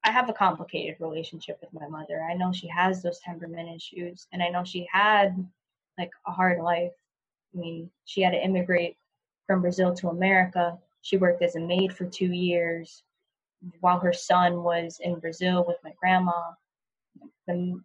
[0.04, 2.22] I have a complicated relationship with my mother.
[2.22, 5.36] I know she has those temperament issues, and I know she had
[5.98, 6.92] like a hard life.
[7.54, 8.96] I mean, she had to immigrate
[9.46, 10.78] from Brazil to America.
[11.02, 13.02] She worked as a maid for two years
[13.80, 16.52] while her son was in Brazil with my grandma.
[17.46, 17.80] The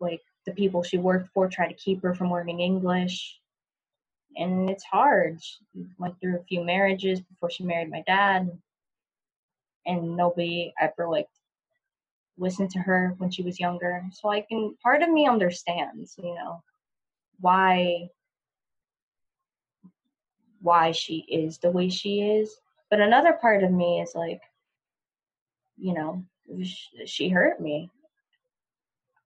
[0.00, 3.38] like the people she worked for tried to keep her from learning English.
[4.36, 5.42] And it's hard.
[5.42, 5.60] She
[5.98, 8.50] went through a few marriages before she married my dad.
[9.84, 11.28] And nobody ever like
[12.38, 14.02] listened to her when she was younger.
[14.12, 16.62] So I can part of me understands, you know,
[17.40, 18.10] why
[20.62, 22.54] why she is the way she is.
[22.88, 24.40] But another part of me is like,
[25.76, 26.24] you know,
[27.06, 27.90] she hurt me.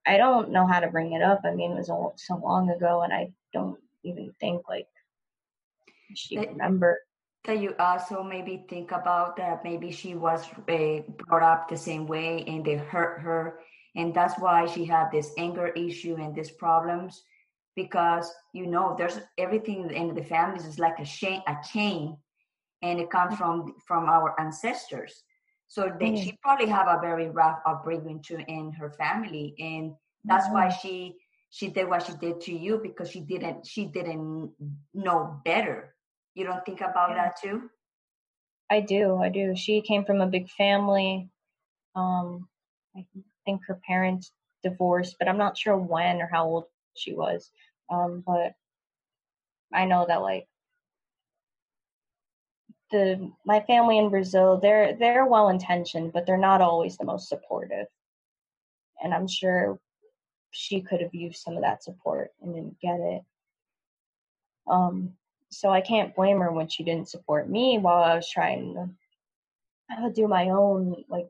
[0.05, 1.41] I don't know how to bring it up.
[1.43, 4.87] I mean, it was so long ago, and I don't even think like
[6.15, 6.99] she that, remember.
[7.43, 9.63] Can you also maybe think about that?
[9.63, 13.59] Maybe she was uh, brought up the same way, and they hurt her,
[13.95, 17.23] and that's why she had this anger issue and these problems
[17.77, 22.17] because you know there's everything in the families is like a chain a chain
[22.81, 25.23] and it comes from from our ancestors.
[25.69, 26.23] So they, mm.
[26.23, 29.93] she probably have a very rough upbringing too in her family and
[30.25, 30.53] that's mm-hmm.
[30.53, 31.15] why she
[31.49, 34.51] she did what she did to you because she didn't she didn't
[34.93, 35.93] know better.
[36.33, 37.15] You don't think about yeah.
[37.15, 37.69] that too?
[38.69, 39.55] I do i do.
[39.55, 41.29] She came from a big family.
[41.95, 42.47] Um
[42.97, 43.05] i
[43.45, 44.31] think her parents
[44.63, 47.51] divorced but i'm not sure when or how old she was
[47.89, 48.53] um, but
[49.73, 50.47] I know that like
[52.91, 57.29] the my family in Brazil, they're they're well intentioned, but they're not always the most
[57.29, 57.87] supportive.
[59.03, 59.79] And I'm sure
[60.51, 63.23] she could have used some of that support and didn't get it.
[64.67, 65.13] Um,
[65.49, 70.11] so I can't blame her when she didn't support me while I was trying to
[70.13, 71.27] do my own like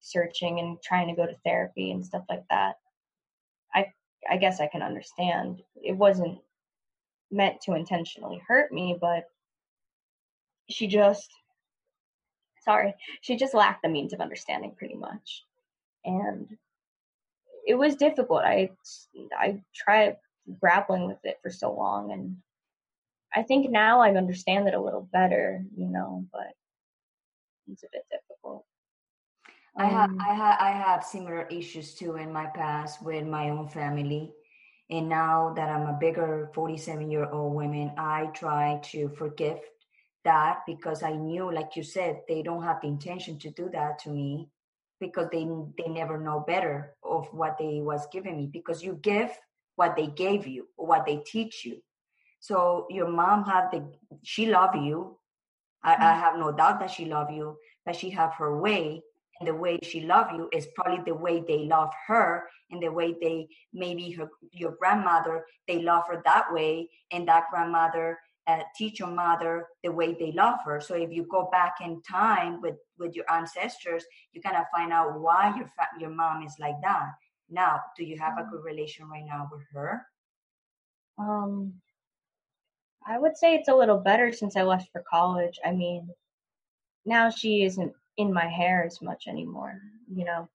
[0.00, 2.76] searching and trying to go to therapy and stuff like that.
[4.30, 5.62] I guess I can understand.
[5.76, 6.38] It wasn't
[7.30, 9.24] meant to intentionally hurt me, but
[10.68, 11.30] she just
[12.64, 15.44] sorry, she just lacked the means of understanding pretty much.
[16.04, 16.48] And
[17.66, 18.42] it was difficult.
[18.44, 18.70] I
[19.38, 20.16] I tried
[20.60, 22.36] grappling with it for so long and
[23.34, 26.52] I think now I understand it a little better, you know, but
[27.70, 28.31] it's a bit difficult.
[29.76, 33.50] I have um, I have I have similar issues too in my past with my
[33.50, 34.32] own family.
[34.90, 39.58] And now that I'm a bigger 47 year old woman, I try to forgive
[40.24, 43.98] that because I knew, like you said, they don't have the intention to do that
[44.00, 44.50] to me
[45.00, 49.30] because they they never know better of what they was giving me because you give
[49.76, 51.78] what they gave you or what they teach you.
[52.40, 53.90] So your mom have the
[54.22, 55.18] she love you.
[55.82, 56.20] I, I mm-hmm.
[56.20, 57.56] have no doubt that she love you,
[57.86, 59.02] but she have her way
[59.46, 63.14] the way she love you is probably the way they love her and the way
[63.20, 68.98] they maybe her your grandmother they love her that way and that grandmother uh, teach
[68.98, 70.80] your mother the way they love her.
[70.80, 74.92] So if you go back in time with with your ancestors you kind of find
[74.92, 77.10] out why your fa- your mom is like that.
[77.48, 80.06] Now do you have a good relation right now with her?
[81.18, 81.74] Um
[83.06, 85.58] i would say it's a little better since i left for college.
[85.64, 86.10] I mean
[87.04, 89.80] now she isn't in my hair as much anymore
[90.14, 90.48] you know?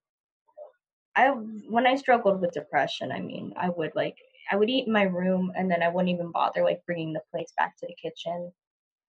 [1.16, 4.16] I when i struggled with depression i mean i would like
[4.52, 7.22] i would eat in my room and then i wouldn't even bother like bringing the
[7.30, 8.52] plates back to the kitchen.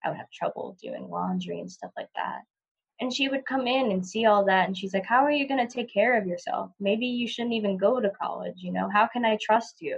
[0.04, 2.42] I would have trouble doing laundry and stuff like that.
[3.02, 5.48] And she would come in and see all that and she's like how are you
[5.48, 6.72] going to take care of yourself?
[6.80, 8.90] Maybe you shouldn't even go to college you know?
[8.90, 9.98] How can i trust you?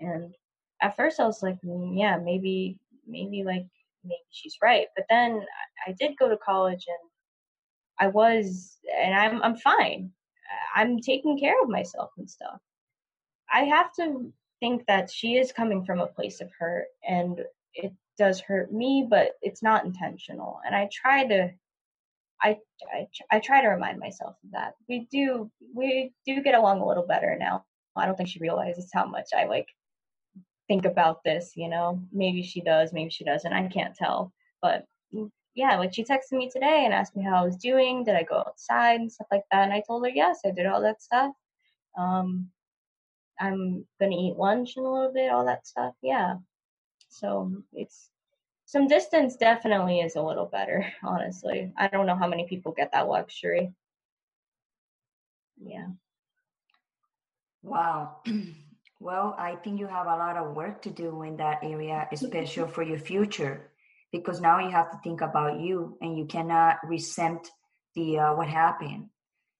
[0.00, 0.34] And
[0.82, 3.66] at first i was like mm, yeah maybe maybe like
[4.04, 4.88] maybe she's right.
[4.96, 5.44] But then
[5.86, 7.09] I did go to college and
[8.00, 10.10] I was, and I'm I'm fine.
[10.74, 12.58] I'm taking care of myself and stuff.
[13.52, 17.40] I have to think that she is coming from a place of hurt and
[17.74, 20.60] it does hurt me, but it's not intentional.
[20.66, 21.50] And I try to
[22.42, 22.56] I,
[22.94, 24.74] I I try to remind myself of that.
[24.88, 27.64] We do we do get along a little better now.
[27.96, 29.66] I don't think she realizes how much I like
[30.68, 32.00] think about this, you know.
[32.12, 33.52] Maybe she does, maybe she doesn't.
[33.52, 34.32] I can't tell.
[34.62, 34.84] But
[35.54, 38.04] yeah, like she texted me today and asked me how I was doing.
[38.04, 39.64] Did I go outside and stuff like that?
[39.64, 41.32] And I told her yes, I did all that stuff.
[41.98, 42.50] Um,
[43.40, 45.94] I'm gonna eat lunch in a little bit, all that stuff.
[46.02, 46.36] Yeah.
[47.08, 48.10] So it's
[48.66, 51.72] some distance definitely is a little better, honestly.
[51.76, 53.72] I don't know how many people get that luxury.
[55.62, 55.88] Yeah.
[57.62, 58.18] Wow.
[59.02, 62.70] Well, I think you have a lot of work to do in that area, especially
[62.70, 63.69] for your future,
[64.12, 67.48] because now you have to think about you and you cannot resent
[67.94, 69.08] the uh, what happened.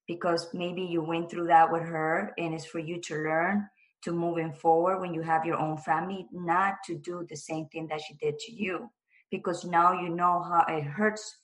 [0.07, 3.69] Because maybe you went through that with her and it's for you to learn
[4.03, 7.87] to moving forward when you have your own family not to do the same thing
[7.89, 8.91] that she did to you.
[9.31, 11.37] Because now you know how it hurts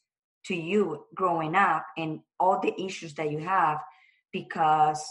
[0.47, 3.79] to you growing up and all the issues that you have
[4.33, 5.05] because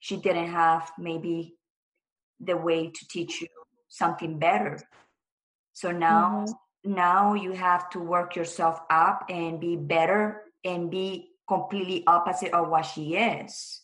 [0.00, 1.54] she didn't have maybe
[2.40, 3.48] the way to teach you
[3.88, 4.78] something better
[5.72, 6.94] so now mm-hmm.
[6.94, 12.68] now you have to work yourself up and be better and be completely opposite of
[12.68, 13.80] what she is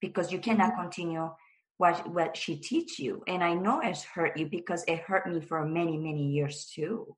[0.00, 0.82] because you cannot mm-hmm.
[0.82, 1.30] continue
[1.78, 5.40] what what she teach you and i know it's hurt you because it hurt me
[5.40, 7.16] for many many years too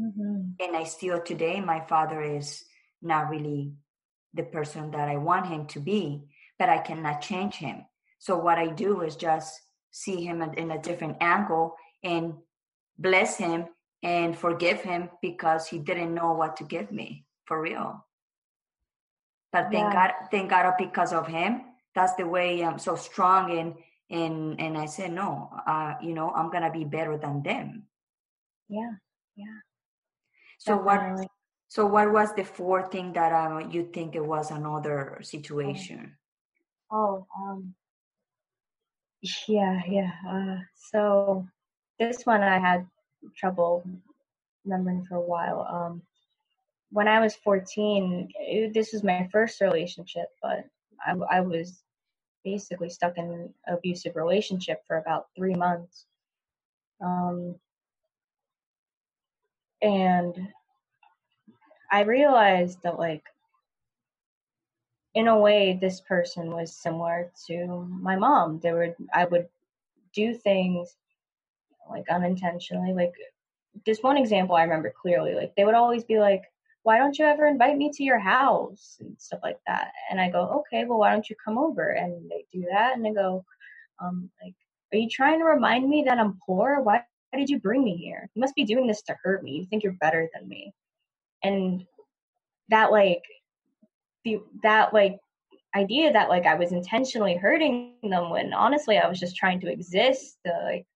[0.00, 0.50] mm-hmm.
[0.60, 2.64] and i still today my father is
[3.00, 3.72] not really
[4.34, 6.24] the person that i want him to be
[6.58, 7.84] but i cannot change him
[8.18, 12.34] so what i do is just see him in a different angle and
[12.98, 13.66] bless him
[14.02, 18.04] and forgive him because he didn't know what to give me for real.
[19.52, 20.08] But thank yeah.
[20.08, 21.62] god thank god because of him.
[21.94, 23.74] That's the way i'm so strong and
[24.10, 27.84] and and i said no uh you know i'm gonna be better than them.
[28.68, 28.98] Yeah
[29.36, 29.58] yeah.
[30.58, 31.22] So Definitely.
[31.22, 31.30] what
[31.68, 36.16] so what was the fourth thing that um, you think it was another situation?
[36.90, 37.74] Oh um
[39.48, 41.46] yeah yeah uh, so
[41.98, 42.86] this one i had
[43.36, 43.84] trouble
[44.64, 46.02] remembering for a while um
[46.90, 50.64] when i was 14 it, this was my first relationship but
[51.04, 51.82] I, I was
[52.44, 56.06] basically stuck in an abusive relationship for about three months.
[57.00, 57.56] Um,
[59.82, 60.36] and
[61.90, 63.24] I realized that, like,
[65.14, 68.60] in a way, this person was similar to my mom.
[68.60, 69.48] They would, I would
[70.12, 70.96] do things
[71.90, 72.92] like unintentionally.
[72.92, 73.12] Like,
[73.86, 75.34] this one example I remember clearly.
[75.34, 76.42] Like, they would always be like,
[76.84, 78.98] why don't you ever invite me to your house?
[79.00, 79.90] and stuff like that.
[80.10, 81.90] And i go okay well why don't you come over?
[81.90, 83.44] And they do that and they go
[84.00, 84.54] um like
[84.92, 86.80] are you trying to remind me that i'm poor?
[86.82, 88.30] Why, why did you bring me here?
[88.34, 89.52] You must be doing this to hurt me.
[89.52, 90.72] You think you're better than me.
[91.42, 91.84] And
[92.68, 93.22] that like
[94.24, 95.18] the that like
[95.74, 99.70] idea that like i was intentionally hurting them when honestly i was just trying to
[99.70, 100.86] exist like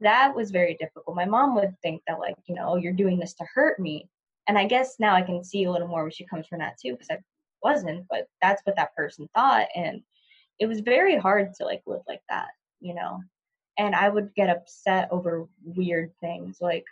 [0.00, 3.34] that was very difficult my mom would think that like you know you're doing this
[3.34, 4.08] to hurt me
[4.46, 6.78] and I guess now I can see a little more where she comes from that
[6.78, 7.18] too, because I
[7.62, 9.66] wasn't, but that's what that person thought.
[9.74, 10.02] And
[10.58, 12.48] it was very hard to like live like that,
[12.80, 13.20] you know?
[13.78, 16.58] And I would get upset over weird things.
[16.60, 16.84] Like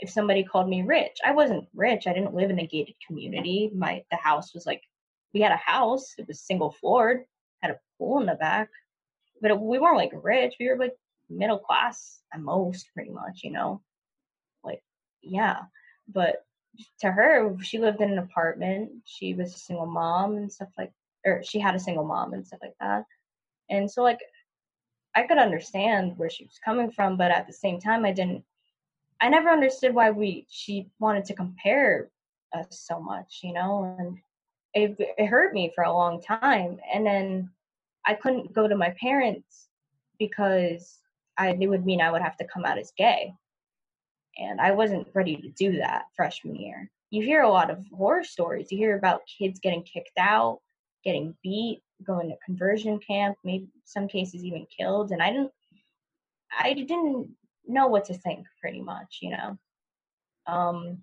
[0.00, 2.06] if somebody called me rich, I wasn't rich.
[2.06, 3.70] I didn't live in a gated community.
[3.74, 4.82] My, the house was like,
[5.32, 6.14] we had a house.
[6.18, 7.24] It was single floored,
[7.62, 8.68] had a pool in the back,
[9.40, 10.56] but we weren't like rich.
[10.58, 10.94] We were like
[11.28, 13.80] middle class at most, pretty much, you know?
[14.62, 14.82] Like,
[15.22, 15.62] yeah.
[16.08, 16.44] But
[17.00, 18.90] to her, she lived in an apartment.
[19.04, 20.92] She was a single mom and stuff like,
[21.24, 23.04] or she had a single mom and stuff like that.
[23.70, 24.20] And so, like,
[25.14, 28.44] I could understand where she was coming from, but at the same time, I didn't.
[29.20, 32.10] I never understood why we she wanted to compare
[32.52, 34.18] us so much, you know, and
[34.74, 36.78] it it hurt me for a long time.
[36.92, 37.50] And then
[38.04, 39.68] I couldn't go to my parents
[40.18, 40.98] because
[41.38, 43.34] I it would mean I would have to come out as gay
[44.38, 46.90] and I wasn't ready to do that freshman year.
[47.10, 48.70] You hear a lot of horror stories.
[48.70, 50.60] You hear about kids getting kicked out,
[51.04, 55.52] getting beat, going to conversion camp, maybe some cases even killed, and I didn't
[56.58, 57.30] I didn't
[57.66, 59.58] know what to think pretty much, you know.
[60.46, 61.02] Um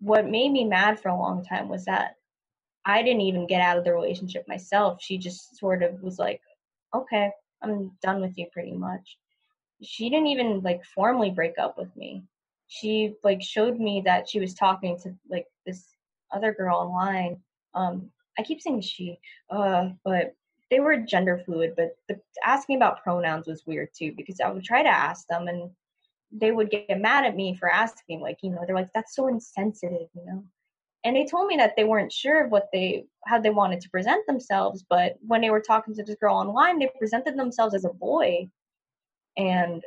[0.00, 2.16] what made me mad for a long time was that
[2.84, 5.02] I didn't even get out of the relationship myself.
[5.02, 6.40] She just sort of was like,
[6.94, 7.32] "Okay,
[7.68, 9.16] I'm done with you pretty much."
[9.82, 12.22] she didn't even like formally break up with me.
[12.68, 15.84] She like showed me that she was talking to like this
[16.32, 17.40] other girl online.
[17.74, 19.18] Um, I keep saying she,
[19.50, 20.34] uh, but
[20.70, 21.74] they were gender fluid.
[21.76, 25.48] But the, asking about pronouns was weird too because I would try to ask them
[25.48, 25.70] and
[26.32, 28.20] they would get mad at me for asking.
[28.20, 30.44] Like you know, they're like, "That's so insensitive," you know
[31.04, 33.90] and they told me that they weren't sure of what they how they wanted to
[33.90, 37.84] present themselves but when they were talking to this girl online they presented themselves as
[37.84, 38.48] a boy.
[39.38, 39.82] And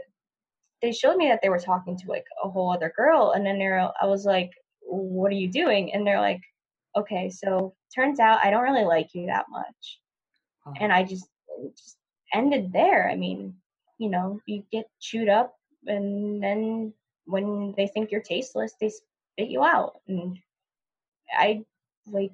[0.82, 3.57] they showed me that they were talking to like a whole other girl and then
[3.57, 4.51] they're i was like
[4.82, 5.93] what are you doing?
[5.93, 6.41] And they're like
[6.95, 9.99] okay so turns out i don't really like you that much.
[10.66, 10.74] Huh.
[10.80, 11.28] and i just,
[11.78, 11.97] just
[12.34, 13.10] ended there.
[13.10, 13.55] I mean
[13.97, 15.55] you know you get chewed up
[15.86, 16.93] and then
[17.26, 20.38] when they think you're tasteless they spit you out and
[21.34, 21.64] I
[22.08, 22.32] like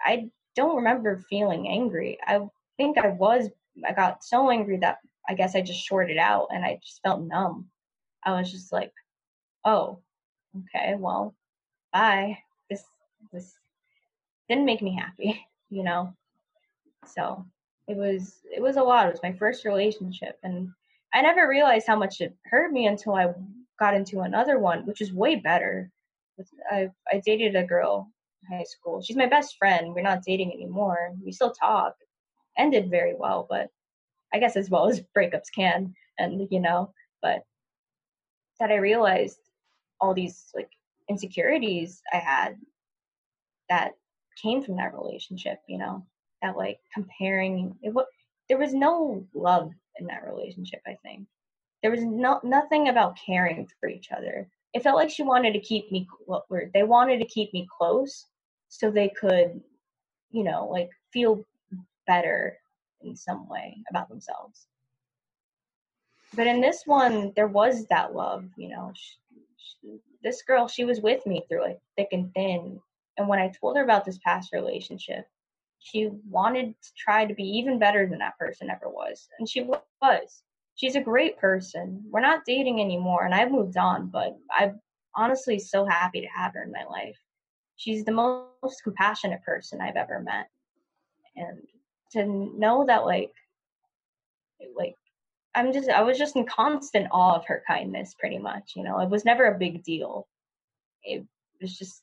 [0.00, 2.18] I don't remember feeling angry.
[2.26, 2.40] I
[2.76, 3.48] think I was
[3.86, 4.98] I got so angry that
[5.28, 7.66] I guess I just shorted out and I just felt numb.
[8.24, 8.92] I was just like,
[9.64, 10.00] "Oh,
[10.58, 11.34] okay, well,
[11.92, 12.38] bye.
[12.70, 12.84] This
[13.32, 13.54] this
[14.48, 16.14] didn't make me happy, you know."
[17.06, 17.44] So,
[17.88, 19.08] it was it was a lot.
[19.08, 20.70] It was my first relationship and
[21.14, 23.32] I never realized how much it hurt me until I
[23.78, 25.90] got into another one, which is way better.
[26.70, 28.10] I I dated a girl
[28.42, 29.02] in high school.
[29.02, 29.94] She's my best friend.
[29.94, 31.12] We're not dating anymore.
[31.24, 31.94] We still talk.
[32.56, 33.68] Ended very well, but
[34.32, 35.94] I guess as well as breakups can.
[36.18, 37.44] And you know, but
[38.60, 39.38] that I realized
[40.00, 40.70] all these like
[41.08, 42.56] insecurities I had
[43.68, 43.92] that
[44.40, 45.58] came from that relationship.
[45.68, 46.06] You know,
[46.42, 47.94] that like comparing it.
[48.48, 50.80] There was no love in that relationship.
[50.86, 51.26] I think
[51.82, 55.60] there was no nothing about caring for each other it felt like she wanted to
[55.60, 56.06] keep me
[56.74, 58.26] they wanted to keep me close
[58.68, 59.60] so they could
[60.30, 61.44] you know like feel
[62.06, 62.58] better
[63.02, 64.66] in some way about themselves.
[66.34, 69.16] But in this one there was that love you know she,
[69.56, 72.80] she, this girl she was with me through like thick and thin.
[73.16, 75.24] And when i told her about this past relationship
[75.78, 79.28] she wanted to try to be even better than that person ever was.
[79.38, 80.42] And she was
[80.76, 82.02] she's a great person.
[82.10, 84.80] We're not dating anymore, and I've moved on, but I'm
[85.16, 87.18] honestly so happy to have her in my life.
[87.76, 90.46] She's the most compassionate person I've ever met.
[91.36, 91.58] And
[92.12, 93.32] to know that like
[94.76, 94.94] like
[95.54, 99.00] I'm just I was just in constant awe of her kindness pretty much, you know.
[99.00, 100.28] It was never a big deal.
[101.02, 101.24] It
[101.60, 102.02] was just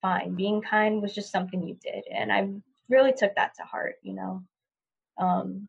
[0.00, 0.34] fine.
[0.34, 2.48] Being kind was just something you did and I
[2.88, 4.42] really took that to heart, you know.
[5.18, 5.68] Um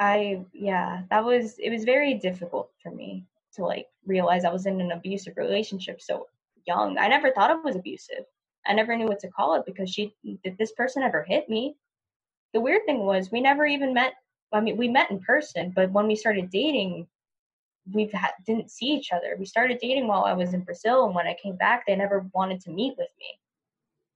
[0.00, 4.66] I yeah, that was it was very difficult for me to like realize I was
[4.66, 6.26] in an abusive relationship so
[6.66, 6.96] young.
[6.98, 8.24] I never thought it was abusive.
[8.66, 11.76] I never knew what to call it because she did this person ever hit me.
[12.54, 14.14] The weird thing was we never even met
[14.52, 17.06] I mean we met in person, but when we started dating
[17.92, 19.36] we ha- didn't see each other.
[19.38, 22.26] We started dating while I was in Brazil and when I came back they never
[22.34, 23.26] wanted to meet with me.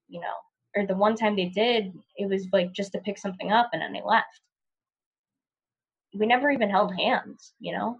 [0.08, 0.34] You know,
[0.76, 3.82] or the one time they did, it was like just to pick something up and
[3.82, 4.40] then they left
[6.14, 7.98] we never even held hands, you know?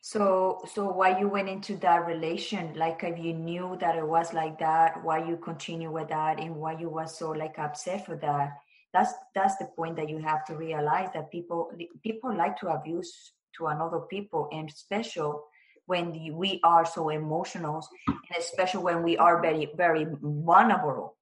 [0.00, 2.74] So, so why you went into that relation?
[2.74, 6.54] Like, if you knew that it was like that, why you continue with that, and
[6.54, 8.52] why you was so like upset for that?
[8.92, 11.72] That's that's the point that you have to realize that people
[12.04, 15.44] people like to abuse to another people, and special
[15.86, 21.16] when we are so emotional, and especially when we are very very vulnerable.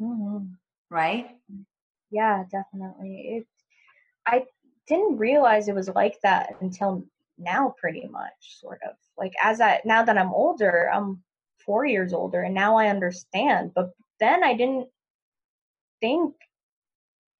[0.00, 0.54] Mm-hmm.
[0.90, 1.26] Right?
[2.10, 3.14] Yeah, definitely.
[3.34, 3.46] It
[4.26, 4.44] I
[4.88, 7.04] didn't realize it was like that until
[7.38, 8.96] now pretty much sort of.
[9.16, 11.22] Like as i now that i'm older i'm
[11.64, 14.88] four years older and now i understand but then i didn't
[16.00, 16.34] think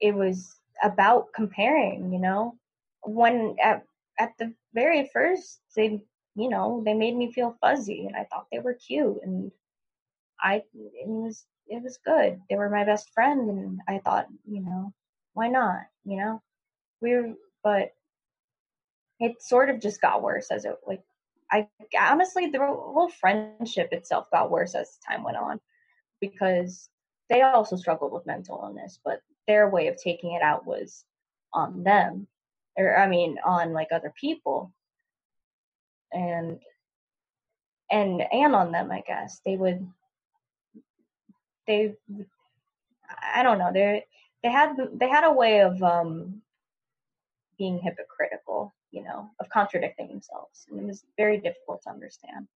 [0.01, 2.57] it was about comparing you know?
[3.05, 3.85] When at
[4.19, 6.01] at the very first they
[6.37, 9.53] you know they made me feel fuzzy and i thought they were cute and
[10.41, 12.41] i it was it was good.
[12.51, 14.93] They were my best friend and i thought you know
[15.35, 16.43] why not you know
[17.05, 17.93] we were, but
[19.21, 21.03] it sort of just got worse as it like
[21.53, 21.69] I
[22.01, 25.61] honestly the whole friendship itself got worse as time went on
[26.21, 26.89] because
[27.29, 31.05] they also struggled with mental illness, but their way of taking it out was
[31.53, 32.27] on them
[32.77, 34.73] or I mean on like other people.
[36.13, 36.59] And
[37.91, 39.41] and and on them I guess.
[39.45, 39.87] They would
[41.67, 41.95] they
[43.35, 44.07] I don't know they
[44.43, 46.43] they had they had a way of um
[47.59, 50.67] being hypocritical, you know, of contradicting themselves.
[50.71, 52.49] And it was very difficult to understand.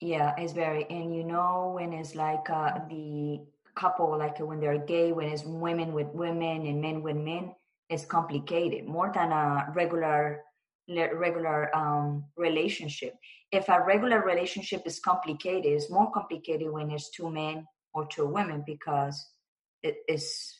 [0.00, 3.40] Yeah, it's very, and you know, when it's like uh, the
[3.74, 7.54] couple, like when they're gay, when it's women with women and men with men,
[7.90, 10.42] is complicated more than a regular
[10.88, 13.14] regular um, relationship.
[13.52, 18.26] If a regular relationship is complicated, it's more complicated when it's two men or two
[18.26, 19.26] women because
[19.82, 20.54] it is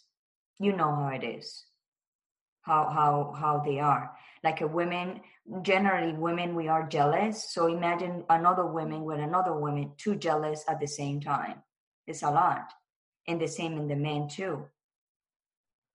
[0.59, 1.65] you know how it is
[2.63, 4.11] how how how they are.
[4.45, 5.21] Like a women
[5.63, 7.51] generally women we are jealous.
[7.53, 11.63] So imagine another woman with another woman too jealous at the same time.
[12.07, 12.73] It's a lot.
[13.27, 14.67] And the same in the men too.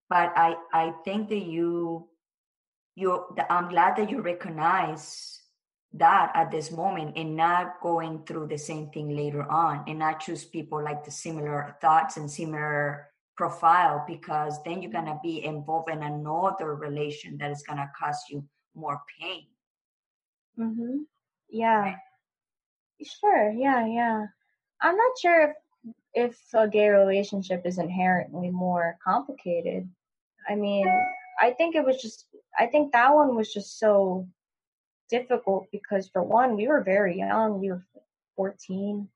[0.09, 2.07] But i i think that you
[2.95, 5.39] you i'm glad that you recognize
[5.93, 10.19] that at this moment and not going through the same thing later on and not
[10.19, 15.43] choose people like the similar thoughts and similar profile because then you're going to be
[15.43, 18.43] involved in another relation that is going to cause you
[18.75, 19.47] more pain.
[20.57, 21.05] Mhm
[21.49, 21.95] yeah.
[23.03, 23.51] Sure.
[23.51, 24.25] Yeah yeah.
[24.81, 25.55] I'm not sure if
[26.15, 29.89] if a gay relationship is inherently more complicated.
[30.49, 30.87] I mean
[31.41, 32.27] i think it was just
[32.59, 34.27] i think that one was just so
[35.09, 37.59] difficult because for one we were very young.
[37.59, 37.83] We were
[38.35, 39.07] 14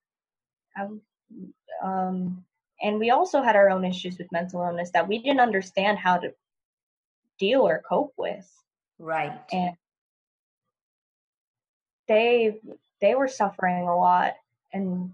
[1.83, 2.43] um,
[2.81, 6.17] and we also had our own issues with mental illness that we didn't understand how
[6.17, 6.33] to
[7.39, 8.47] deal or cope with.
[8.99, 9.39] Right.
[9.51, 9.75] And
[12.07, 12.59] they
[13.01, 14.33] they were suffering a lot
[14.73, 15.11] and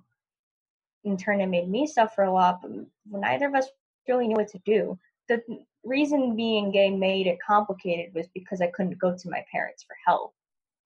[1.03, 2.71] in turn it made me suffer a lot but
[3.19, 3.67] neither of us
[4.07, 4.97] really knew what to do.
[5.27, 5.41] The
[5.83, 9.95] reason being gay made it complicated was because i couldn't go to my parents for
[10.05, 10.33] help.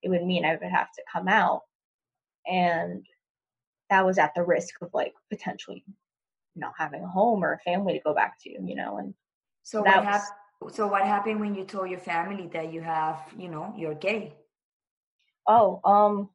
[0.01, 1.63] It would mean i would have to come out
[2.47, 3.05] and
[3.89, 5.83] that was at the risk of like potentially
[6.57, 8.97] not having a home or a family to go back to, you know.
[8.97, 9.13] And
[9.63, 10.31] so what happened?
[10.73, 14.33] So what happened when you told your family that you have, you know, you're gay?
[15.47, 16.29] Oh, um,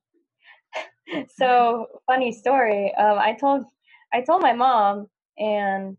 [1.36, 2.94] so funny story.
[2.94, 3.64] Um, I told
[4.12, 5.08] I told my mom,
[5.38, 5.96] and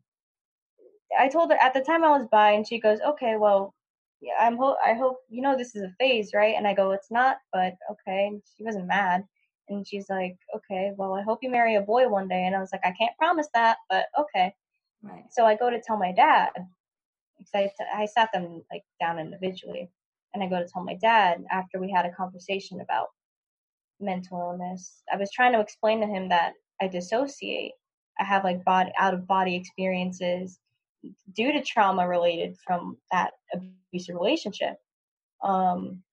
[1.20, 3.76] I told her at the time I was bi, and she goes, "Okay, well,
[4.22, 6.92] yeah, I'm hope I hope you know this is a phase, right?" And I go,
[6.92, 9.26] "It's not, but okay." And she wasn't mad.
[9.70, 12.46] And she's like, okay, well, I hope you marry a boy one day.
[12.46, 14.54] And I was like, I can't promise that, but okay.
[15.02, 15.26] Right.
[15.32, 16.50] So I go to tell my dad.
[17.54, 19.90] I, I sat them like down individually,
[20.34, 23.08] and I go to tell my dad after we had a conversation about
[24.00, 25.04] mental illness.
[25.12, 27.74] I was trying to explain to him that I dissociate.
[28.20, 30.60] I have like body out of body experiences
[31.36, 34.76] due to trauma related from that abusive relationship.
[35.44, 36.04] Um,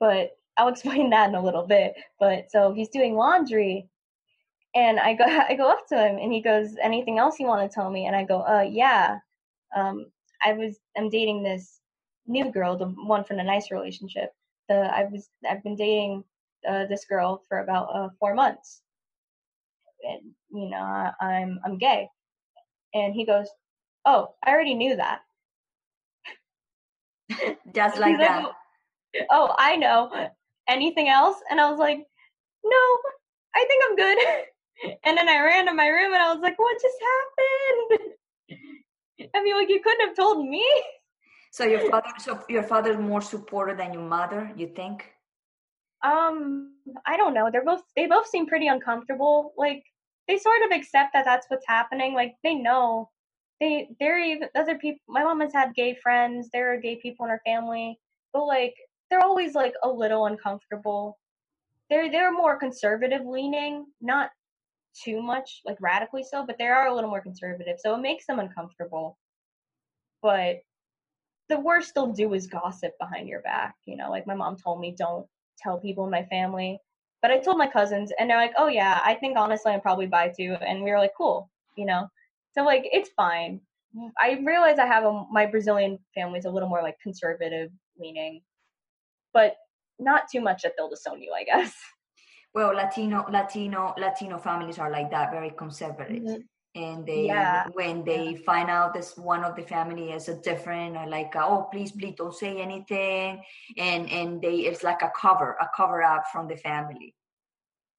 [0.00, 1.94] but I'll explain that in a little bit.
[2.18, 3.88] But so he's doing laundry
[4.74, 7.68] and I go I go up to him and he goes, Anything else you want
[7.68, 8.06] to tell me?
[8.06, 9.18] And I go, uh yeah.
[9.76, 10.06] Um
[10.42, 11.80] I was I'm dating this
[12.26, 14.30] new girl, the one from the nice relationship.
[14.68, 16.24] The I was I've been dating
[16.68, 18.80] uh, this girl for about uh, four months.
[20.02, 22.08] And you know, I, I'm I'm gay.
[22.94, 23.48] And he goes,
[24.04, 25.20] Oh, I already knew that.
[27.74, 28.44] Just like that.
[28.44, 30.28] Like, oh, I know
[30.68, 31.36] anything else?
[31.50, 31.98] And I was like,
[32.64, 32.98] no,
[33.54, 34.18] I think I'm good.
[35.04, 38.10] And then I ran to my room and I was like, what just happened?
[39.34, 40.66] I mean, like you couldn't have told me.
[41.52, 45.04] So your father, so your father's more supportive than your mother, you think?
[46.02, 46.74] Um,
[47.06, 47.48] I don't know.
[47.50, 49.54] They're both they both seem pretty uncomfortable.
[49.56, 49.84] Like
[50.26, 52.12] they sort of accept that that's what's happening.
[52.12, 53.10] Like they know
[53.60, 55.00] they they're even other people.
[55.08, 56.50] My mom has had gay friends.
[56.52, 57.98] There are gay people in her family,
[58.32, 58.74] but like
[59.14, 61.18] they're always like a little uncomfortable.
[61.88, 64.30] They're they're more conservative leaning, not
[65.04, 67.76] too much like radically so, but they are a little more conservative.
[67.78, 69.16] So it makes them uncomfortable.
[70.20, 70.62] But
[71.48, 73.76] the worst they'll do is gossip behind your back.
[73.84, 75.26] You know, like my mom told me, don't
[75.58, 76.80] tell people in my family.
[77.22, 80.06] But I told my cousins, and they're like, "Oh yeah, I think honestly I'm probably
[80.06, 82.08] bi too." And we were like, "Cool," you know.
[82.52, 83.60] So like it's fine.
[84.20, 88.42] I realize I have a my Brazilian family is a little more like conservative leaning,
[89.34, 89.56] but
[89.98, 91.74] not too much that they'll disown you, I guess.
[92.54, 96.22] Well, Latino, Latino, Latino families are like that, very conservative.
[96.22, 96.40] Mm-hmm
[96.74, 97.66] and they yeah.
[97.72, 98.38] when they yeah.
[98.44, 102.14] find out this one of the family is a different or like oh please please
[102.16, 103.42] don't say anything
[103.78, 107.14] and and they it's like a cover a cover up from the family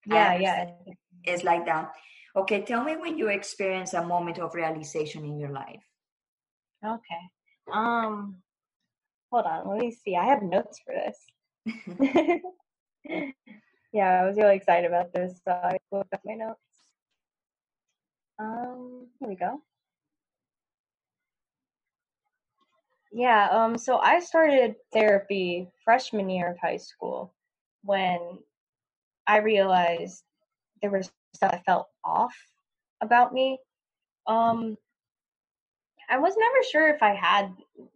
[0.05, 0.69] yeah yeah
[1.23, 1.91] it's like that
[2.35, 5.83] okay tell me when you experience a moment of realization in your life
[6.85, 7.23] okay
[7.71, 8.35] um
[9.35, 11.19] hold on let me see i have notes for this.
[13.91, 16.59] Yeah i was really excited about this so i looked up my notes.
[18.39, 19.61] Um here we go.
[23.11, 27.33] Yeah um so i started therapy freshman year of high school
[27.83, 28.19] when
[29.27, 30.23] i realized
[30.81, 32.35] there was stuff i felt off
[33.01, 33.59] about me.
[34.27, 34.77] Um
[36.09, 37.53] I was never sure if I had,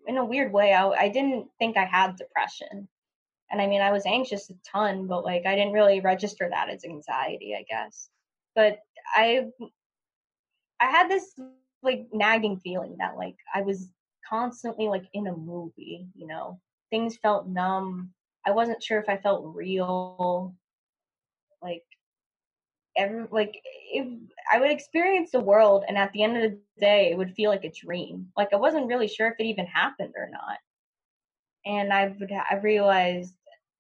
[0.07, 2.88] in a weird way, I, I didn't think I had depression.
[3.51, 6.70] And I mean, I was anxious a ton, but like I didn't really register that
[6.70, 8.10] as anxiety, I guess.
[8.55, 8.80] But
[9.16, 9.47] I,
[10.80, 11.34] I had this
[11.82, 13.89] like nagging feeling that like I was
[14.28, 18.12] constantly like in a movie, you know, things felt numb.
[18.45, 20.55] I wasn't sure if I felt real.
[21.62, 21.84] Like
[23.00, 23.60] every like
[23.93, 24.08] if
[24.54, 27.50] I would experience the world and at the end of the day it would feel
[27.52, 28.28] like a dream.
[28.38, 30.60] Like I wasn't really sure if it even happened or not.
[31.66, 33.36] And I would I realized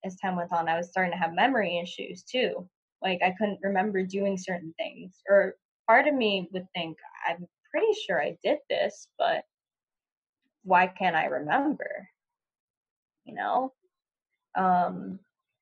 [0.05, 2.67] as time went on I was starting to have memory issues too.
[3.01, 5.21] Like I couldn't remember doing certain things.
[5.29, 5.55] Or
[5.87, 6.97] part of me would think
[7.27, 9.43] I'm pretty sure I did this, but
[10.63, 12.09] why can't I remember?
[13.25, 13.73] You know?
[14.55, 15.19] Um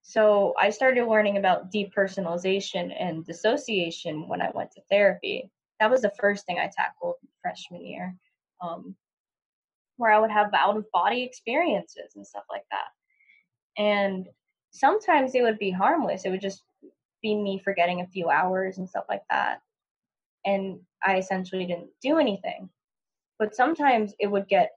[0.08, 5.52] so I started learning about depersonalization and dissociation when I went to therapy.
[5.82, 8.16] That was the first thing I tackled freshman year,
[8.62, 8.96] um,
[9.98, 12.88] where I would have out of body experiences and stuff like that.
[13.78, 14.30] And
[14.72, 16.24] sometimes it would be harmless.
[16.24, 16.64] It would just
[17.22, 19.60] be me forgetting a few hours and stuff like that.
[20.46, 22.70] And I essentially didn't do anything.
[23.40, 24.72] But sometimes it would get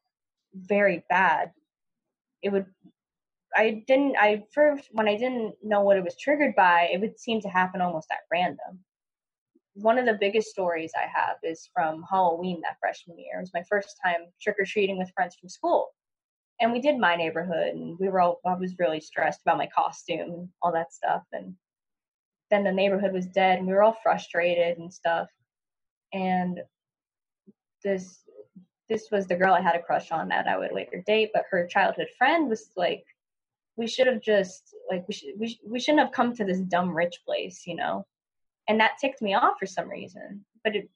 [0.54, 1.52] very bad.
[2.42, 2.66] It would
[3.56, 7.18] I didn't I first when I didn't know what it was triggered by, it would
[7.18, 8.80] seem to happen almost at random.
[9.74, 13.38] One of the biggest stories I have is from Halloween that freshman year.
[13.38, 15.88] It was my first time trick or treating with friends from school.
[16.60, 19.68] And we did my neighborhood and we were all I was really stressed about my
[19.74, 21.22] costume and all that stuff.
[21.32, 21.54] And
[22.50, 25.28] then the neighborhood was dead and we were all frustrated and stuff.
[26.12, 26.60] And
[27.82, 28.22] this
[28.88, 31.44] this was the girl I had a crush on that I would later date, but
[31.50, 33.04] her childhood friend was like
[33.76, 36.94] we should have just like we should we, we shouldn't have come to this dumb
[36.94, 38.06] rich place you know?
[38.68, 40.90] And that ticked me off for some reason but it,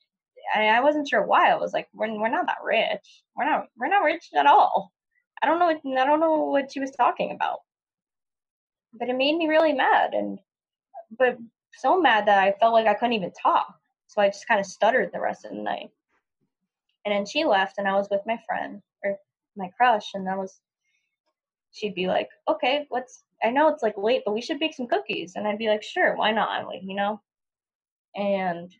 [0.54, 1.50] I, I wasn't sure why.
[1.50, 3.22] I was like we're, we're not that rich.
[3.36, 4.92] We're not we're not rich at all.
[5.42, 7.60] I don't know what i don't know what she was talking about.
[8.92, 10.38] But it made me really mad and
[11.18, 11.38] but
[11.76, 13.74] so mad that i felt like i couldn't even talk.
[14.06, 15.90] So i just kind of stuttered the rest of the night.
[17.04, 19.16] And then she left and i was with my friend or
[19.56, 20.60] my crush and i was
[21.74, 24.86] she'd be like, okay, let's, I know it's like late, but we should bake some
[24.86, 25.32] cookies.
[25.34, 26.66] And I'd be like, sure, why not?
[26.66, 27.20] Like, you know?
[28.14, 28.72] And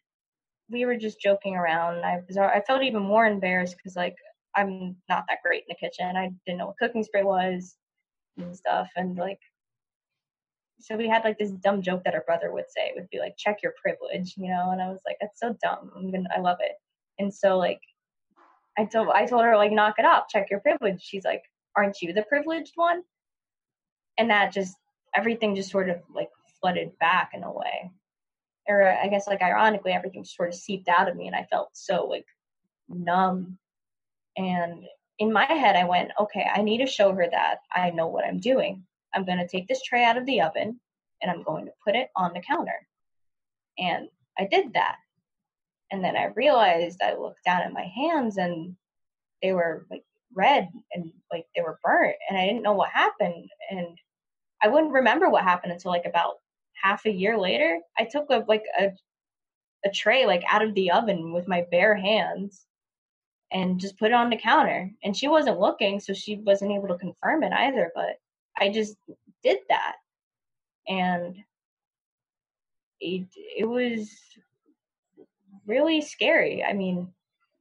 [0.71, 2.05] we were just joking around.
[2.05, 4.17] I was, I felt even more embarrassed because like,
[4.57, 6.17] I'm not that great in the kitchen.
[6.17, 7.77] I didn't know what cooking spray was
[8.39, 8.89] and stuff.
[8.97, 9.41] And like,
[10.79, 13.19] so we had like this dumb joke that our brother would say it would be
[13.19, 14.71] like, check your privilege, you know?
[14.71, 15.91] And I was like, that's so dumb.
[15.97, 16.73] I'm gonna, I love it.
[17.19, 17.81] And so like,
[18.79, 21.03] I told, I told her like, knock it off, check your privilege.
[21.03, 21.43] She's like,
[21.77, 23.03] aren't you the privileged one?
[24.19, 24.77] And that just
[25.15, 27.91] everything just sort of like flooded back in a way.
[28.67, 31.47] Or uh, I guess like ironically everything sort of seeped out of me and I
[31.51, 32.27] felt so like
[32.89, 33.59] numb.
[34.37, 34.85] And
[35.19, 38.25] in my head I went, okay, I need to show her that I know what
[38.25, 38.85] I'm doing.
[39.15, 40.81] I'm going to take this tray out of the oven
[41.23, 42.87] and I'm going to put it on the counter.
[43.79, 44.09] And
[44.39, 44.97] I did that.
[45.91, 48.77] And then I realized I looked down at my hands and
[49.43, 50.05] they were like
[50.35, 53.99] red and like they were burnt and I didn't know what happened and
[54.63, 56.37] I wouldn't remember what happened until like about
[56.83, 57.81] half a year later.
[57.99, 58.91] I took a like a
[59.85, 62.67] a tray like out of the oven with my bare hands
[63.53, 64.91] and just put it on the counter.
[65.05, 68.17] And she wasn't looking, so she wasn't able to confirm it either, but
[68.59, 68.97] I just
[69.45, 69.97] did that.
[70.89, 71.37] And
[73.01, 74.11] it it was
[75.67, 76.65] really scary.
[76.65, 77.13] I mean,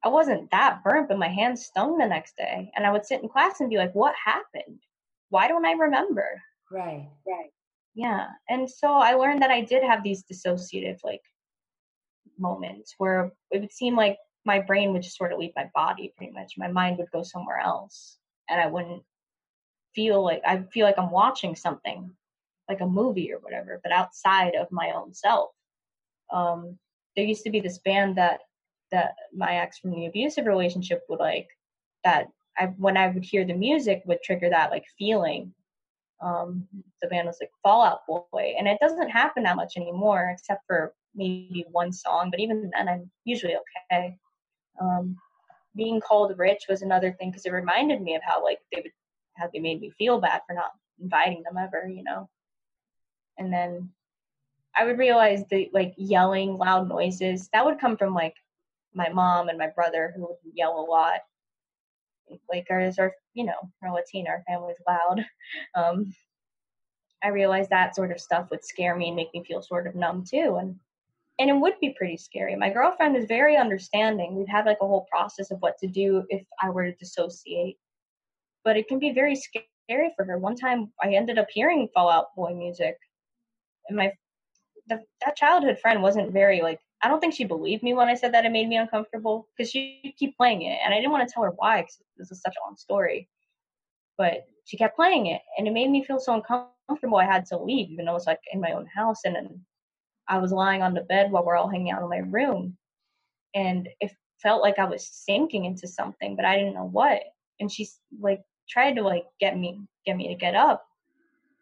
[0.03, 2.71] I wasn't that burnt, but my hands stung the next day.
[2.75, 4.79] And I would sit in class and be like, what happened?
[5.29, 6.41] Why don't I remember?
[6.69, 7.51] Right, right.
[7.95, 8.27] Yeah.
[8.49, 11.21] And so I learned that I did have these dissociative like
[12.37, 16.13] moments where it would seem like my brain would just sort of leave my body
[16.17, 16.53] pretty much.
[16.57, 18.17] My mind would go somewhere else.
[18.49, 19.03] And I wouldn't
[19.95, 22.11] feel like I feel like I'm watching something,
[22.67, 25.51] like a movie or whatever, but outside of my own self.
[26.31, 26.77] Um,
[27.15, 28.39] there used to be this band that
[28.93, 31.49] that my ex from the abusive relationship would like
[32.05, 32.27] that
[32.57, 35.53] I when I would hear the music would trigger that like feeling.
[36.21, 36.65] Um,
[37.01, 40.61] the band was like Fall Out Boy, and it doesn't happen that much anymore, except
[40.67, 42.29] for maybe one song.
[42.31, 43.55] But even then, I'm usually
[43.91, 44.15] okay.
[44.79, 45.17] Um,
[45.75, 48.91] being called rich was another thing because it reminded me of how like they would
[49.35, 50.71] how they made me feel bad for not
[51.01, 52.29] inviting them ever, you know.
[53.37, 53.89] And then
[54.75, 58.35] I would realize the like yelling, loud noises that would come from like
[58.93, 61.19] my mom and my brother who would yell a lot.
[62.49, 65.25] Lakers are, you know, we're Latina, our family's loud.
[65.75, 66.13] Um,
[67.23, 69.95] I realized that sort of stuff would scare me and make me feel sort of
[69.95, 70.57] numb too.
[70.59, 70.75] And
[71.39, 72.55] and it would be pretty scary.
[72.55, 74.35] My girlfriend is very understanding.
[74.35, 77.77] We've had like a whole process of what to do if I were to dissociate,
[78.63, 80.37] but it can be very scary for her.
[80.37, 82.97] One time, I ended up hearing Fall Out Boy music,
[83.87, 84.13] and my
[84.87, 86.79] the, that childhood friend wasn't very like.
[87.03, 89.69] I don't think she believed me when I said that it made me uncomfortable because
[89.69, 92.41] she keep playing it, and I didn't want to tell her why because this is
[92.41, 93.27] such a long story.
[94.17, 97.17] But she kept playing it, and it made me feel so uncomfortable.
[97.17, 99.37] I had to leave, even though it was like in my own house, and,
[100.29, 102.77] I was lying on the bed while we're all hanging out in my room,
[103.53, 107.23] and it felt like I was sinking into something, but I didn't know what.
[107.59, 110.85] And she's like tried to like get me get me to get up,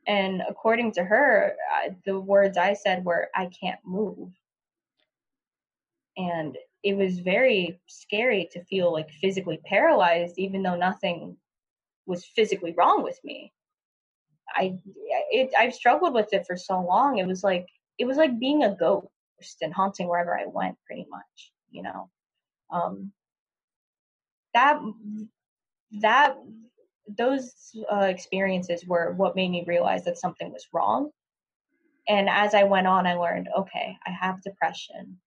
[0.07, 4.29] and according to her, uh, the words I said were, "I can't move,"
[6.17, 11.37] and it was very scary to feel like physically paralyzed, even though nothing
[12.05, 13.53] was physically wrong with me.
[14.55, 14.77] I
[15.31, 17.19] it I've struggled with it for so long.
[17.19, 17.67] It was like
[17.99, 19.07] it was like being a ghost
[19.61, 21.51] and haunting wherever I went, pretty much.
[21.69, 22.09] You know,
[22.71, 23.11] um,
[24.53, 24.81] that
[26.01, 26.35] that
[27.17, 27.53] those
[27.91, 31.11] uh, experiences were what made me realize that something was wrong.
[32.07, 35.17] And as I went on, I learned, okay, I have depression.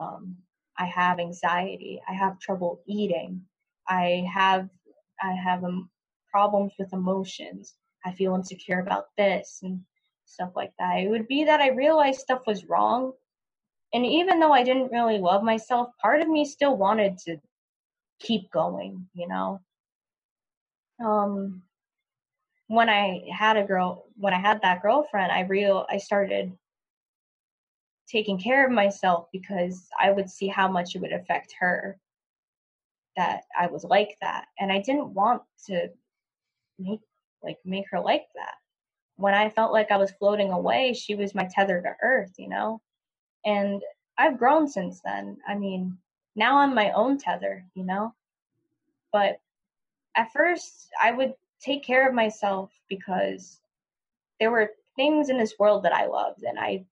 [0.00, 0.36] Um,
[0.78, 2.00] I have anxiety.
[2.08, 3.42] I have trouble eating.
[3.88, 4.68] I have
[5.22, 5.90] I have um,
[6.30, 7.74] problems with emotions.
[8.04, 9.80] I feel insecure about this and
[10.24, 10.98] stuff like that.
[10.98, 13.12] It would be that I realized stuff was wrong.
[13.94, 17.36] And even though I didn't really love myself, part of me still wanted to
[18.20, 19.60] keep going, you know.
[21.04, 21.62] Um
[22.68, 26.56] when I had a girl when I had that girlfriend, I real I started
[28.12, 31.98] taking care of myself because I would see how much it would affect her
[33.16, 34.46] that I was like that.
[34.60, 35.88] And I didn't want to
[36.78, 37.00] make
[37.42, 38.54] like make her like that
[39.16, 42.48] when I felt like I was floating away, she was my tether to earth, you
[42.48, 42.80] know?
[43.44, 43.82] And
[44.18, 45.38] I've grown since then.
[45.46, 45.96] I mean,
[46.34, 48.14] now I'm my own tether, you know?
[49.12, 49.40] But
[50.16, 53.60] at first, I would take care of myself because
[54.40, 56.42] there were things in this world that I loved.
[56.42, 56.84] And I,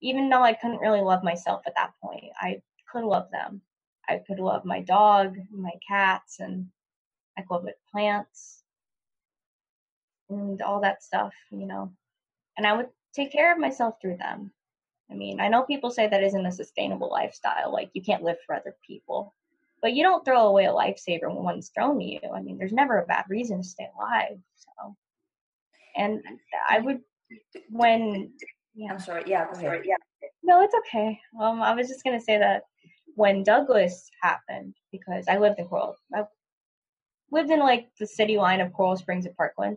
[0.00, 3.60] even though I couldn't really love myself at that point, I could love them.
[4.08, 6.66] I could love my dog, my cats, and
[7.38, 8.62] I could love plants
[10.28, 11.92] and all that stuff, you know.
[12.56, 14.52] And I would take care of myself through them.
[15.10, 18.36] I mean, I know people say that isn't a sustainable lifestyle, like you can't live
[18.46, 19.34] for other people.
[19.82, 22.20] But you don't throw away a lifesaver when one's thrown to you.
[22.34, 24.38] I mean, there's never a bad reason to stay alive.
[24.56, 24.96] So,
[25.96, 26.22] and
[26.68, 27.00] I would,
[27.70, 28.32] when,
[28.80, 28.92] yeah.
[28.92, 29.24] I'm sorry.
[29.26, 29.82] Yeah, go ahead.
[29.84, 29.96] Yeah.
[30.42, 31.20] No, it's okay.
[31.40, 32.62] Um, I was just gonna say that
[33.14, 36.24] when Douglas happened, because I lived in Coral, I
[37.30, 39.76] lived in like the city line of Coral Springs and Parkland,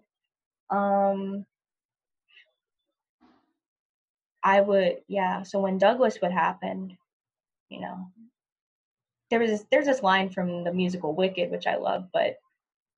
[0.70, 1.46] um,
[4.44, 5.44] I would, yeah.
[5.44, 6.98] So when Douglas would happen,
[7.70, 8.08] you know,
[9.30, 12.36] there was this, there's this line from the musical Wicked, which I love, but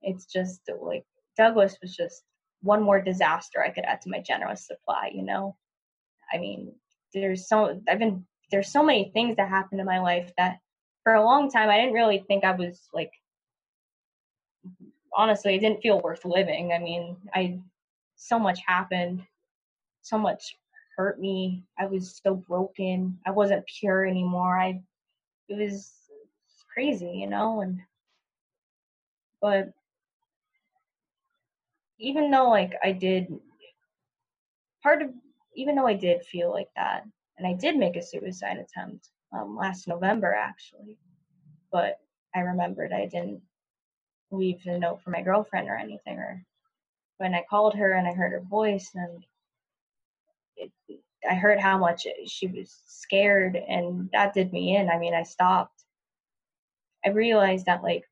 [0.01, 1.03] it's just like
[1.37, 2.23] Douglas was just
[2.61, 5.11] one more disaster I could add to my generous supply.
[5.13, 5.55] You know,
[6.33, 6.73] I mean,
[7.13, 10.59] there's so I've been there's so many things that happened in my life that
[11.03, 13.11] for a long time I didn't really think I was like
[15.15, 16.73] honestly, it didn't feel worth living.
[16.73, 17.59] I mean, I
[18.15, 19.23] so much happened,
[20.01, 20.57] so much
[20.97, 21.63] hurt me.
[21.79, 23.17] I was so broken.
[23.25, 24.59] I wasn't pure anymore.
[24.59, 24.81] I
[25.47, 25.93] it was
[26.73, 27.79] crazy, you know, and
[29.41, 29.71] but
[31.99, 33.27] even though like I did
[34.83, 35.09] part of
[35.55, 37.05] even though I did feel like that
[37.37, 40.97] and I did make a suicide attempt um, last November actually,
[41.71, 41.99] but
[42.33, 43.41] I remembered I didn't
[44.31, 46.43] leave a note for my girlfriend or anything or
[47.17, 49.25] when I called her and I heard her voice and
[50.57, 50.71] it,
[51.29, 54.89] I heard how much she was scared and that did me in.
[54.89, 55.83] I mean, I stopped.
[57.05, 58.03] I realized that like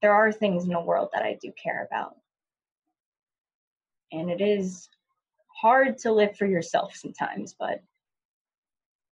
[0.00, 2.16] there are things in the world that I do care about.
[4.12, 4.88] And it is
[5.54, 7.82] hard to live for yourself sometimes, but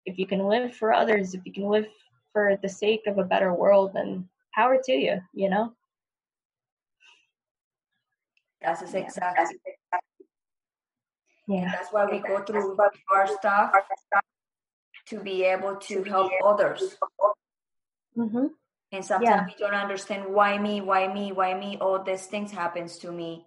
[0.06, 1.86] if you can live for others, if you can live
[2.34, 5.74] for the sake of a better world, then power to you, you know?
[8.62, 9.58] That's exactly.
[11.48, 11.72] Yeah.
[11.72, 12.78] That's why we go through
[13.12, 13.72] our stuff
[15.08, 16.96] to be able to help others.
[18.18, 18.48] Mm-hmm.
[18.92, 19.46] And sometimes yeah.
[19.46, 21.78] we don't understand why me, why me, why me.
[21.80, 23.46] All these things happens to me.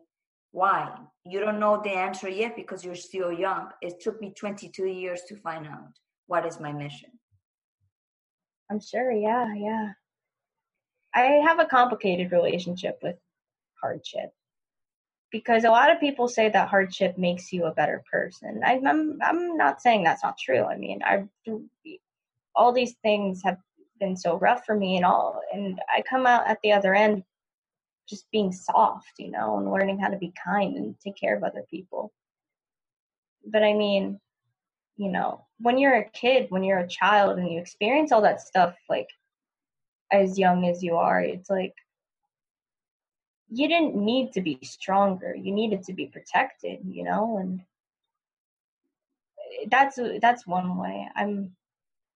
[0.55, 0.89] Why?
[1.27, 3.71] You don't know the answer yet because you're still young.
[3.83, 5.99] It took me 22 years to find out
[6.29, 7.11] what is my mission.
[8.71, 9.11] I'm sure.
[9.11, 9.89] Yeah, yeah.
[11.13, 13.17] I have a complicated relationship with
[13.83, 14.33] hardship
[15.33, 18.61] because a lot of people say that hardship makes you a better person.
[18.65, 20.63] I, I'm I'm not saying that's not true.
[20.63, 21.25] I mean, I
[22.55, 23.59] all these things have
[23.99, 27.25] been so rough for me and all, and I come out at the other end
[28.09, 31.43] just being soft, you know, and learning how to be kind and take care of
[31.43, 32.13] other people.
[33.47, 34.21] But I mean,
[34.97, 38.41] you know, when you're a kid, when you're a child and you experience all that
[38.41, 39.09] stuff like
[40.13, 41.75] as young as you are, it's like
[43.51, 45.35] you didn't need to be stronger.
[45.35, 47.61] You needed to be protected, you know, and
[49.71, 51.09] that's that's one way.
[51.15, 51.55] I'm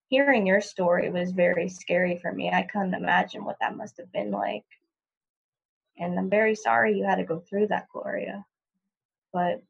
[0.08, 2.50] hearing your story was very scary for me.
[2.50, 4.64] I couldn't imagine what that must have been like.
[5.98, 8.44] And I'm very sorry you had to go through that, Gloria.
[9.32, 9.62] But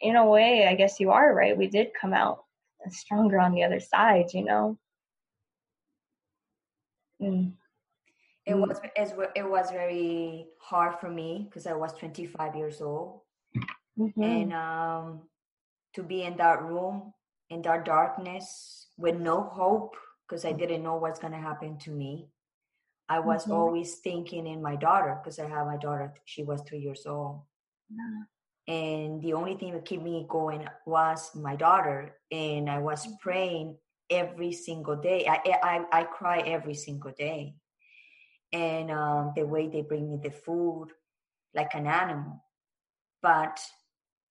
[0.00, 1.56] in a way, I guess you are right.
[1.56, 2.44] We did come out
[2.90, 4.78] stronger on the other side, you know.
[7.20, 7.52] Mm.
[8.46, 8.78] It was
[9.34, 13.20] it was very hard for me because I was 25 years old,
[13.98, 14.22] mm-hmm.
[14.22, 15.22] and um,
[15.94, 17.14] to be in that room
[17.48, 22.28] in that darkness with no hope because I didn't know what's gonna happen to me.
[23.08, 23.52] I was mm-hmm.
[23.52, 26.14] always thinking in my daughter because I have my daughter.
[26.24, 27.42] She was three years old,
[27.90, 28.74] yeah.
[28.74, 32.16] and the only thing that kept me going was my daughter.
[32.30, 33.16] And I was mm-hmm.
[33.20, 33.76] praying
[34.08, 35.26] every single day.
[35.28, 37.56] I I, I cry every single day,
[38.52, 40.88] and um, the way they bring me the food,
[41.54, 42.42] like an animal.
[43.20, 43.60] But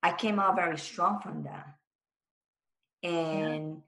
[0.02, 1.68] I came out very strong from that,
[3.04, 3.76] and.
[3.76, 3.80] Yeah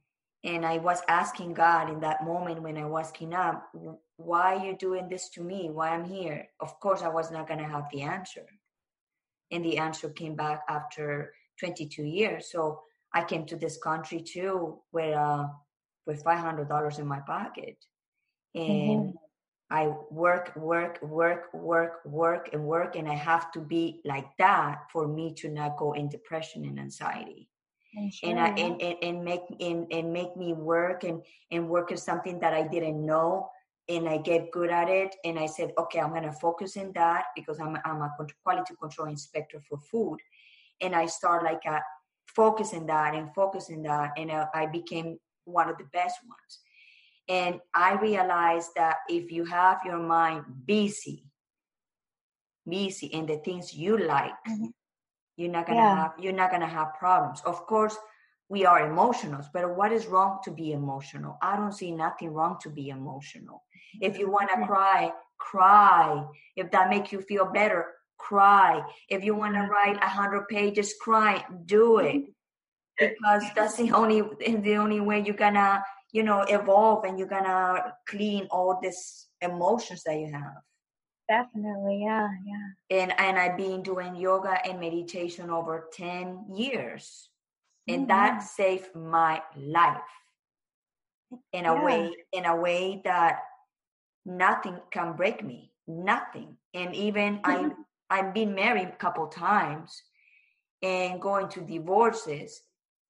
[0.46, 3.68] and I was asking God in that moment when I was up,
[4.18, 5.72] why are you doing this to me?
[5.72, 6.48] Why I'm here?
[6.60, 8.46] Of course, I was not going to have the answer.
[9.50, 12.52] And the answer came back after 22 years.
[12.52, 12.82] So
[13.12, 15.48] I came to this country too with, uh,
[16.06, 17.78] with $500 in my pocket.
[18.54, 19.18] And mm-hmm.
[19.72, 22.96] I work, work, work, work, work, and work.
[22.96, 26.80] And I have to be like that for me to not go in depression and
[26.80, 27.50] anxiety
[28.12, 31.22] sure, and, I, and, and and make and, and make me work and
[31.52, 33.50] and work is something that I didn't know
[33.88, 37.26] and I get good at it and I said okay I'm gonna focus in that
[37.36, 40.20] because I'm I'm a quality control inspector for food.
[40.82, 41.82] And I start like a
[42.28, 46.60] focusing that and focusing that and uh, I became one of the best ones.
[47.28, 51.24] And I realized that if you have your mind busy
[52.68, 54.66] busy in the things you like mm-hmm
[55.38, 55.96] you're not gonna yeah.
[55.96, 57.42] have you're not gonna have problems.
[57.46, 57.98] Of course
[58.48, 61.38] we are emotional but what is wrong to be emotional?
[61.42, 63.64] I don't see nothing wrong to be emotional.
[64.02, 66.26] If you want to cry cry.
[66.56, 67.86] If that makes you feel better
[68.18, 68.82] cry.
[69.10, 69.72] If you want to mm-hmm.
[69.72, 71.44] write a hundred pages cry.
[71.66, 72.16] Do it.
[72.16, 72.32] Mm-hmm.
[72.98, 75.84] Because that's the only the only way you're gonna
[76.14, 80.62] you know evolve and you're gonna clean all these emotions that you have
[81.28, 83.02] Definitely, yeah, yeah.
[83.02, 87.30] And and I've been doing yoga and meditation over 10 years.
[87.88, 88.08] And mm-hmm.
[88.08, 89.98] that saved my life
[91.52, 91.84] in a yeah.
[91.84, 93.40] way in a way that
[94.26, 95.72] nothing can break me.
[95.88, 96.58] Nothing.
[96.74, 97.72] And even mm-hmm.
[98.10, 100.04] I I've been married a couple times
[100.82, 102.62] and going to divorces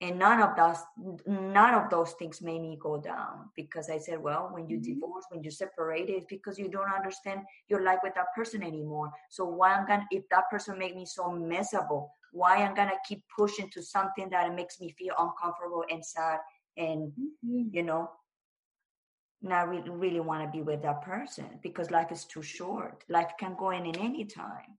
[0.01, 0.77] and none of those
[1.25, 4.93] none of those things made me go down because i said well when you mm-hmm.
[4.93, 9.09] divorce when you separate it's because you don't understand your life with that person anymore
[9.29, 13.23] so why i'm gonna if that person make me so miserable why i'm gonna keep
[13.37, 16.39] pushing to something that makes me feel uncomfortable and sad
[16.77, 17.61] and mm-hmm.
[17.71, 18.09] you know
[19.41, 23.31] not really, really want to be with that person because life is too short life
[23.39, 24.77] can go in in any time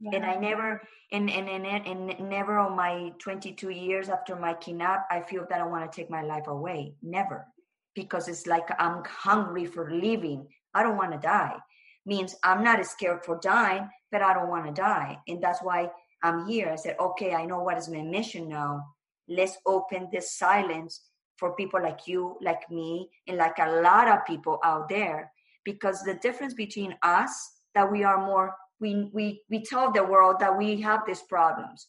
[0.00, 0.10] yeah.
[0.14, 0.82] And I never,
[1.12, 5.60] and, and, and, and never on my 22 years after my kidnap, I feel that
[5.60, 6.94] I want to take my life away.
[7.02, 7.46] Never.
[7.94, 10.48] Because it's like I'm hungry for living.
[10.74, 11.56] I don't want to die.
[12.04, 15.18] Means I'm not scared for dying, but I don't want to die.
[15.26, 15.90] And that's why
[16.22, 16.70] I'm here.
[16.70, 18.84] I said, okay, I know what is my mission now.
[19.28, 21.00] Let's open this silence
[21.38, 25.32] for people like you, like me, and like a lot of people out there.
[25.64, 27.30] Because the difference between us,
[27.74, 31.88] that we are more we we we tell the world that we have these problems.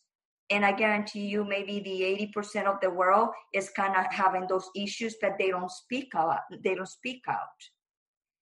[0.49, 4.69] And i guarantee you maybe the 80% of the world is kind of having those
[4.77, 7.59] issues that they don't speak out they don't speak out.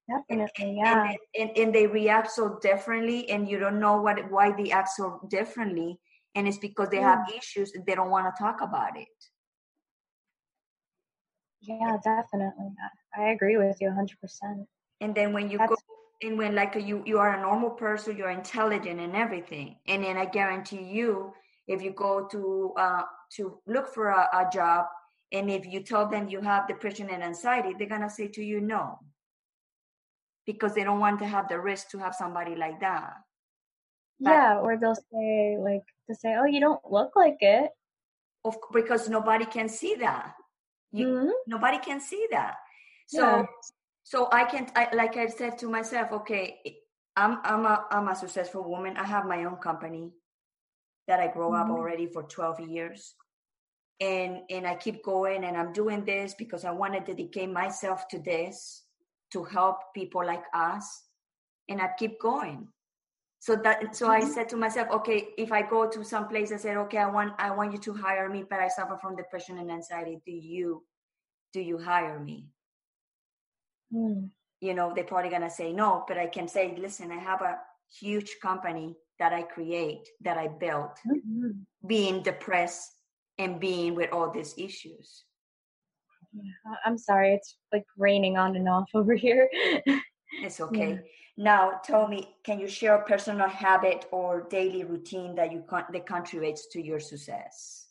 [0.08, 1.10] Definitely yeah.
[1.10, 4.90] and, and, and they react so differently and you don't know what why they act
[4.90, 6.00] so differently
[6.36, 7.16] and it's because they yeah.
[7.16, 7.38] have mm.
[7.40, 9.08] issues and they don't want to talk about it.
[11.62, 12.70] Yeah definitely
[13.18, 14.68] i agree with you 100%
[15.02, 18.16] and then when you That's- go and when like you you are a normal person
[18.18, 21.34] you're intelligent and everything and then i guarantee you
[21.68, 24.86] if you go to uh to look for a, a job
[25.32, 28.62] and if you tell them you have depression and anxiety they're gonna say to you
[28.62, 29.00] no
[30.46, 33.14] because they don't want to have the risk to have somebody like that
[34.20, 37.72] But yeah, or they'll say like to say, "Oh, you don't look like it,"
[38.46, 40.34] of because nobody can see that.
[40.92, 41.30] You, mm-hmm.
[41.48, 42.56] Nobody can see that.
[43.08, 43.46] So, yeah.
[44.06, 46.62] So I can, I, like I said to myself, okay,
[47.16, 48.98] I'm I'm a I'm a successful woman.
[48.98, 50.12] I have my own company
[51.08, 51.72] that I grow mm-hmm.
[51.72, 53.16] up already for 12 years.
[54.00, 58.08] And and I keep going and I'm doing this because I want to dedicate myself
[58.10, 58.84] to this
[59.34, 61.04] to help people like us.
[61.68, 62.68] And I keep going.
[63.40, 64.24] So that so mm-hmm.
[64.24, 67.08] I said to myself, okay, if I go to some place and said, okay, I
[67.08, 70.20] want I want you to hire me, but I suffer from depression and anxiety.
[70.28, 70.84] Do you
[71.54, 72.50] do you hire me?
[73.96, 74.30] Mm
[74.62, 77.42] you know they're probably going to say no but i can say listen i have
[77.42, 77.58] a
[78.00, 81.52] huge company that i create that i built mm-hmm.
[81.88, 82.92] being depressed
[83.38, 85.26] and being with all these issues
[86.86, 89.50] i'm sorry it's like raining on and off over here
[90.42, 90.98] it's okay yeah.
[91.38, 95.86] now tell me can you share a personal habit or daily routine that you con-
[95.92, 97.88] that contributes to your success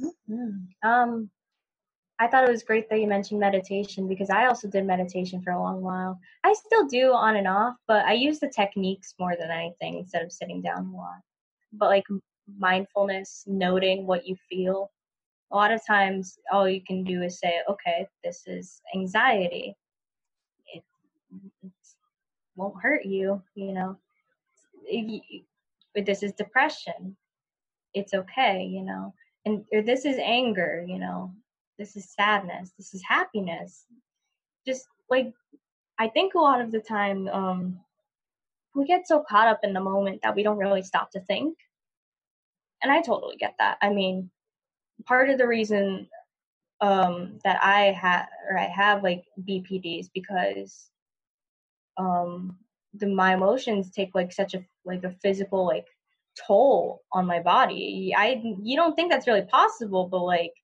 [0.00, 0.88] mm-hmm.
[0.88, 1.30] um
[2.20, 5.52] I thought it was great that you mentioned meditation because I also did meditation for
[5.52, 6.18] a long while.
[6.42, 10.22] I still do on and off, but I use the techniques more than anything instead
[10.22, 11.20] of sitting down a lot.
[11.72, 12.04] But like
[12.58, 14.90] mindfulness, noting what you feel.
[15.52, 19.76] A lot of times, all you can do is say, okay, this is anxiety.
[20.74, 20.82] It,
[21.62, 21.72] it
[22.56, 23.96] won't hurt you, you know.
[25.94, 27.16] But this is depression.
[27.94, 29.14] It's okay, you know.
[29.46, 31.32] And or this is anger, you know
[31.78, 33.84] this is sadness this is happiness.
[34.66, 35.32] Just like
[35.98, 37.80] i think a lot of the time um
[38.74, 41.56] we get so caught up in the moment that we don't really stop to think.
[42.82, 43.78] And i totally get that.
[43.82, 44.30] I mean
[45.06, 46.08] part of the reason
[46.80, 50.90] um that i have or i have like bpd is because
[51.96, 52.56] um
[52.94, 55.86] the my emotions take like such a like a physical like
[56.46, 58.14] toll on my body.
[58.16, 60.54] I you don't think that's really possible but like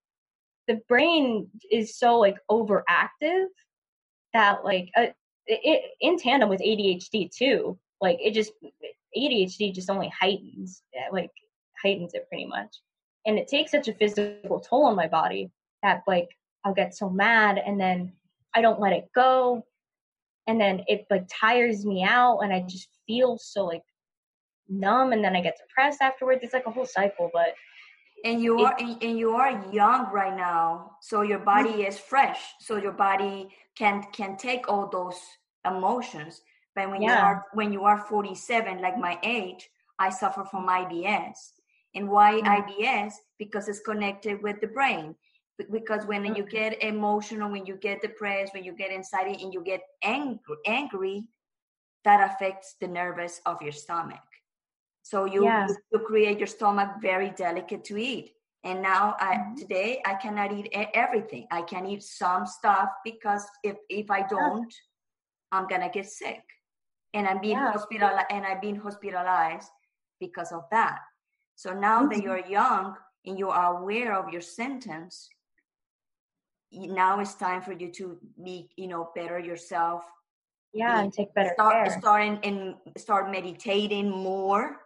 [0.67, 3.47] the brain is so like overactive
[4.33, 5.07] that like uh,
[5.47, 7.79] it, in tandem with ADHD too.
[8.01, 8.53] Like it just
[9.17, 11.31] ADHD just only heightens like
[11.83, 12.81] heightens it pretty much,
[13.27, 15.51] and it takes such a physical toll on my body
[15.83, 16.29] that like
[16.65, 18.13] I'll get so mad and then
[18.55, 19.65] I don't let it go,
[20.47, 23.83] and then it like tires me out and I just feel so like
[24.69, 26.41] numb and then I get depressed afterwards.
[26.43, 27.55] It's like a whole cycle, but
[28.25, 31.89] and you are and, and you are young right now so your body mm-hmm.
[31.89, 35.21] is fresh so your body can can take all those
[35.67, 36.41] emotions
[36.75, 37.09] but when yeah.
[37.09, 39.69] you are when you are 47 like my age
[39.99, 41.53] i suffer from ibs
[41.95, 42.71] and why mm-hmm.
[42.71, 45.15] ibs because it's connected with the brain
[45.71, 46.37] because when mm-hmm.
[46.37, 50.57] you get emotional when you get depressed when you get anxiety and you get angry,
[50.67, 51.29] angry
[52.05, 54.34] that affects the nervous of your stomach
[55.05, 55.69] so you, yeah.
[55.93, 58.33] you create your stomach very delicate to eat.
[58.65, 59.55] And now I, mm-hmm.
[59.57, 61.47] today I cannot eat everything.
[61.51, 64.73] I can eat some stuff because if if I don't,
[65.53, 66.43] I'm gonna get sick.
[67.13, 67.73] And I'm being yeah.
[67.73, 69.69] hospital and I've been hospitalized
[70.21, 71.01] because of that.
[71.55, 72.09] So now mm-hmm.
[72.09, 72.97] that you're young
[73.27, 75.29] and you are aware of your symptoms,
[76.73, 80.03] now it's time for you to be, you know, better yourself.
[80.73, 82.01] Yeah, and take better start, care.
[82.01, 84.81] Start and start meditating more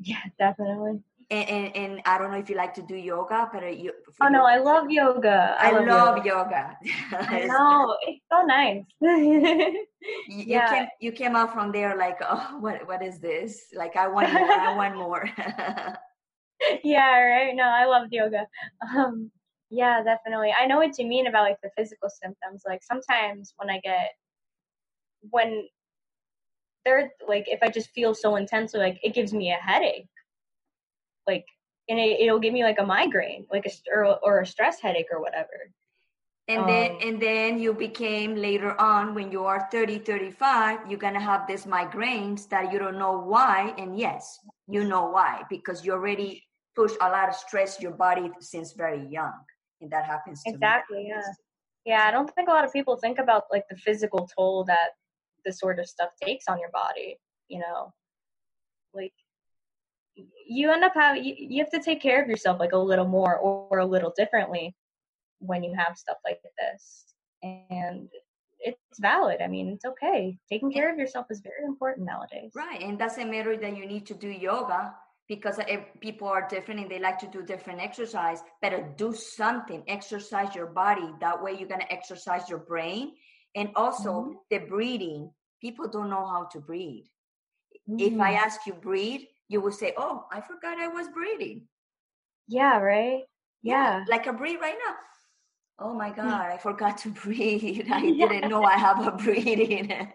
[0.00, 1.00] yeah, definitely.
[1.30, 3.92] And, and, and, I don't know if you like to do yoga, but you.
[4.20, 5.56] Oh no, I love yoga.
[5.58, 6.76] I, I love, love, yoga.
[6.82, 7.26] yoga.
[7.32, 8.84] I know it's so nice.
[9.00, 9.86] you,
[10.28, 10.68] yeah.
[10.68, 13.68] came you came out from there like, oh, what what is this?
[13.74, 14.50] Like I want more.
[14.50, 15.30] I want more.
[16.84, 17.54] yeah, right.
[17.56, 18.46] No, I love yoga.
[18.94, 19.30] Um,
[19.70, 20.52] yeah, definitely.
[20.52, 22.62] I know what you mean about like the physical symptoms.
[22.66, 24.10] Like sometimes when I get
[25.30, 25.66] when
[26.84, 30.08] third like if i just feel so intensely like it gives me a headache.
[31.26, 31.46] Like
[31.88, 35.08] and it, it'll give me like a migraine like a or, or a stress headache
[35.12, 35.72] or whatever.
[36.46, 40.98] And um, then and then you became later on when you are 30 35 you're
[40.98, 45.84] gonna have these migraines that you don't know why and yes you know why because
[45.86, 46.44] you already
[46.76, 49.32] push a lot of stress your body since very young
[49.80, 51.22] and that happens exactly yeah.
[51.86, 54.90] Yeah i don't think a lot of people think about like the physical toll that
[55.44, 57.18] this sort of stuff takes on your body
[57.48, 57.92] you know
[58.92, 59.12] like
[60.46, 63.06] you end up having you, you have to take care of yourself like a little
[63.06, 64.74] more or, or a little differently
[65.40, 67.04] when you have stuff like this
[67.42, 68.08] and
[68.64, 69.40] it's valid.
[69.42, 70.38] I mean, it's okay.
[70.50, 72.52] Taking care of yourself is very important nowadays.
[72.54, 72.80] Right.
[72.80, 74.94] And doesn't matter that you need to do yoga
[75.28, 78.40] because eh, people are different and they like to do different exercise.
[78.62, 81.10] Better do something, exercise your body.
[81.20, 83.12] That way you're to exercise your brain
[83.54, 84.32] and also mm-hmm.
[84.50, 85.30] the breathing
[85.60, 87.04] people don't know how to breathe
[87.88, 88.00] mm-hmm.
[88.00, 88.36] if i mm.
[88.36, 91.68] ask you breathe you will say, "Oh, I forgot I was breathing."
[92.48, 93.22] Yeah, right.
[93.62, 94.04] Yeah.
[94.08, 94.94] like a breathe right now.
[95.78, 97.88] Oh my god, I forgot to breathe.
[97.90, 100.12] I didn't know I have a breathing.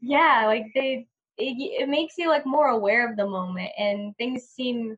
[0.00, 1.06] yeah, like they
[1.36, 4.96] it, it makes you like more aware of the moment and things seem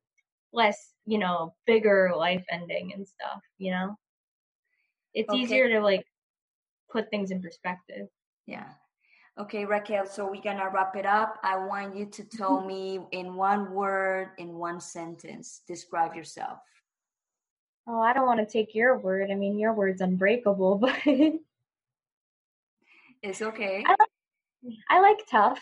[0.53, 3.95] less, you know, bigger life ending and stuff, you know?
[5.13, 5.39] It's okay.
[5.39, 6.07] easier to like
[6.91, 8.09] put things in perspective.
[8.47, 8.67] Yeah.
[9.39, 11.39] Okay, Raquel, so we're gonna wrap it up.
[11.43, 16.59] I want you to tell me in one word, in one sentence, describe yourself.
[17.87, 19.31] Oh, I don't want to take your word.
[19.31, 20.97] I mean, your word's unbreakable, but
[23.23, 23.85] it's okay.
[23.87, 24.11] I like,
[24.91, 25.61] I like tough.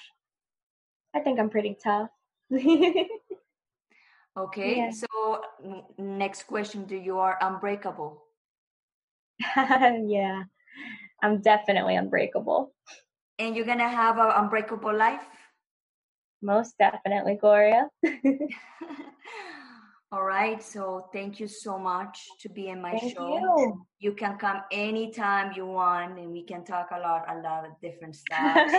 [1.15, 2.11] I think I'm pretty tough.
[2.53, 3.09] okay,
[4.77, 4.91] yeah.
[4.91, 5.43] so
[5.99, 8.25] next question: Do you are unbreakable?
[9.57, 10.43] yeah,
[11.23, 12.73] I'm definitely unbreakable.
[13.39, 15.25] And you're gonna have an unbreakable life?
[16.43, 17.89] Most definitely, Gloria.
[20.11, 20.63] All right.
[20.63, 23.29] So thank you so much to be in my thank show.
[23.29, 23.87] You.
[23.99, 27.73] you can come anytime you want and we can talk a lot, a lot of
[27.83, 28.73] different stuff.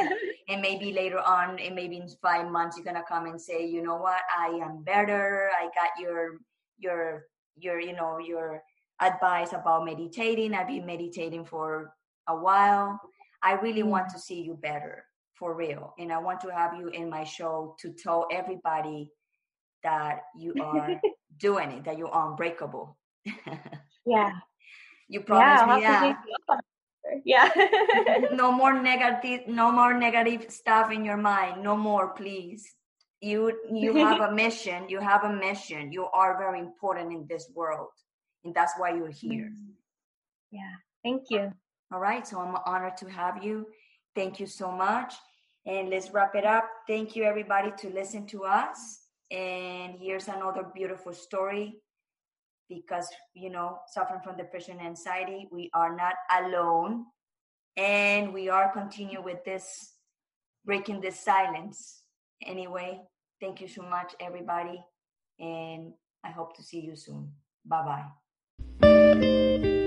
[0.47, 3.83] and maybe later on, and maybe in five months, you're gonna come and say, you
[3.83, 5.51] know what, I am better.
[5.55, 6.39] I got your
[6.79, 7.25] your
[7.55, 8.63] your, you know, your
[8.99, 10.55] advice about meditating.
[10.55, 11.93] I've been meditating for
[12.29, 12.99] a while.
[13.41, 14.13] I really want mm.
[14.13, 15.03] to see you better
[15.33, 15.93] for real.
[15.97, 19.11] And I want to have you in my show to tell everybody
[19.83, 20.99] that you are
[21.39, 22.97] doing it, that you are unbreakable.
[24.05, 24.31] yeah.
[25.11, 26.15] You promise yeah, me
[26.47, 26.61] that.
[27.25, 27.49] Yeah.
[28.31, 31.63] no more negative no more negative stuff in your mind.
[31.63, 32.63] No more, please.
[33.19, 34.87] You you have a mission.
[34.87, 35.91] You have a mission.
[35.91, 37.89] You are very important in this world.
[38.43, 39.49] And that's why you're here.
[39.49, 39.73] Mm.
[40.51, 40.75] Yeah.
[41.03, 41.53] Thank you.
[41.91, 42.25] All right.
[42.27, 43.67] So I'm honored to have you.
[44.15, 45.13] Thank you so much.
[45.65, 46.65] And let's wrap it up.
[46.87, 49.01] Thank you everybody to listen to us.
[49.31, 51.75] And here's another beautiful story
[52.67, 57.05] because, you know, suffering from depression and anxiety, we are not alone.
[57.77, 59.93] And we are continuing with this,
[60.65, 62.01] breaking this silence.
[62.45, 63.01] Anyway,
[63.39, 64.83] thank you so much, everybody.
[65.39, 67.31] And I hope to see you soon.
[67.65, 68.03] Bye
[68.81, 69.85] bye.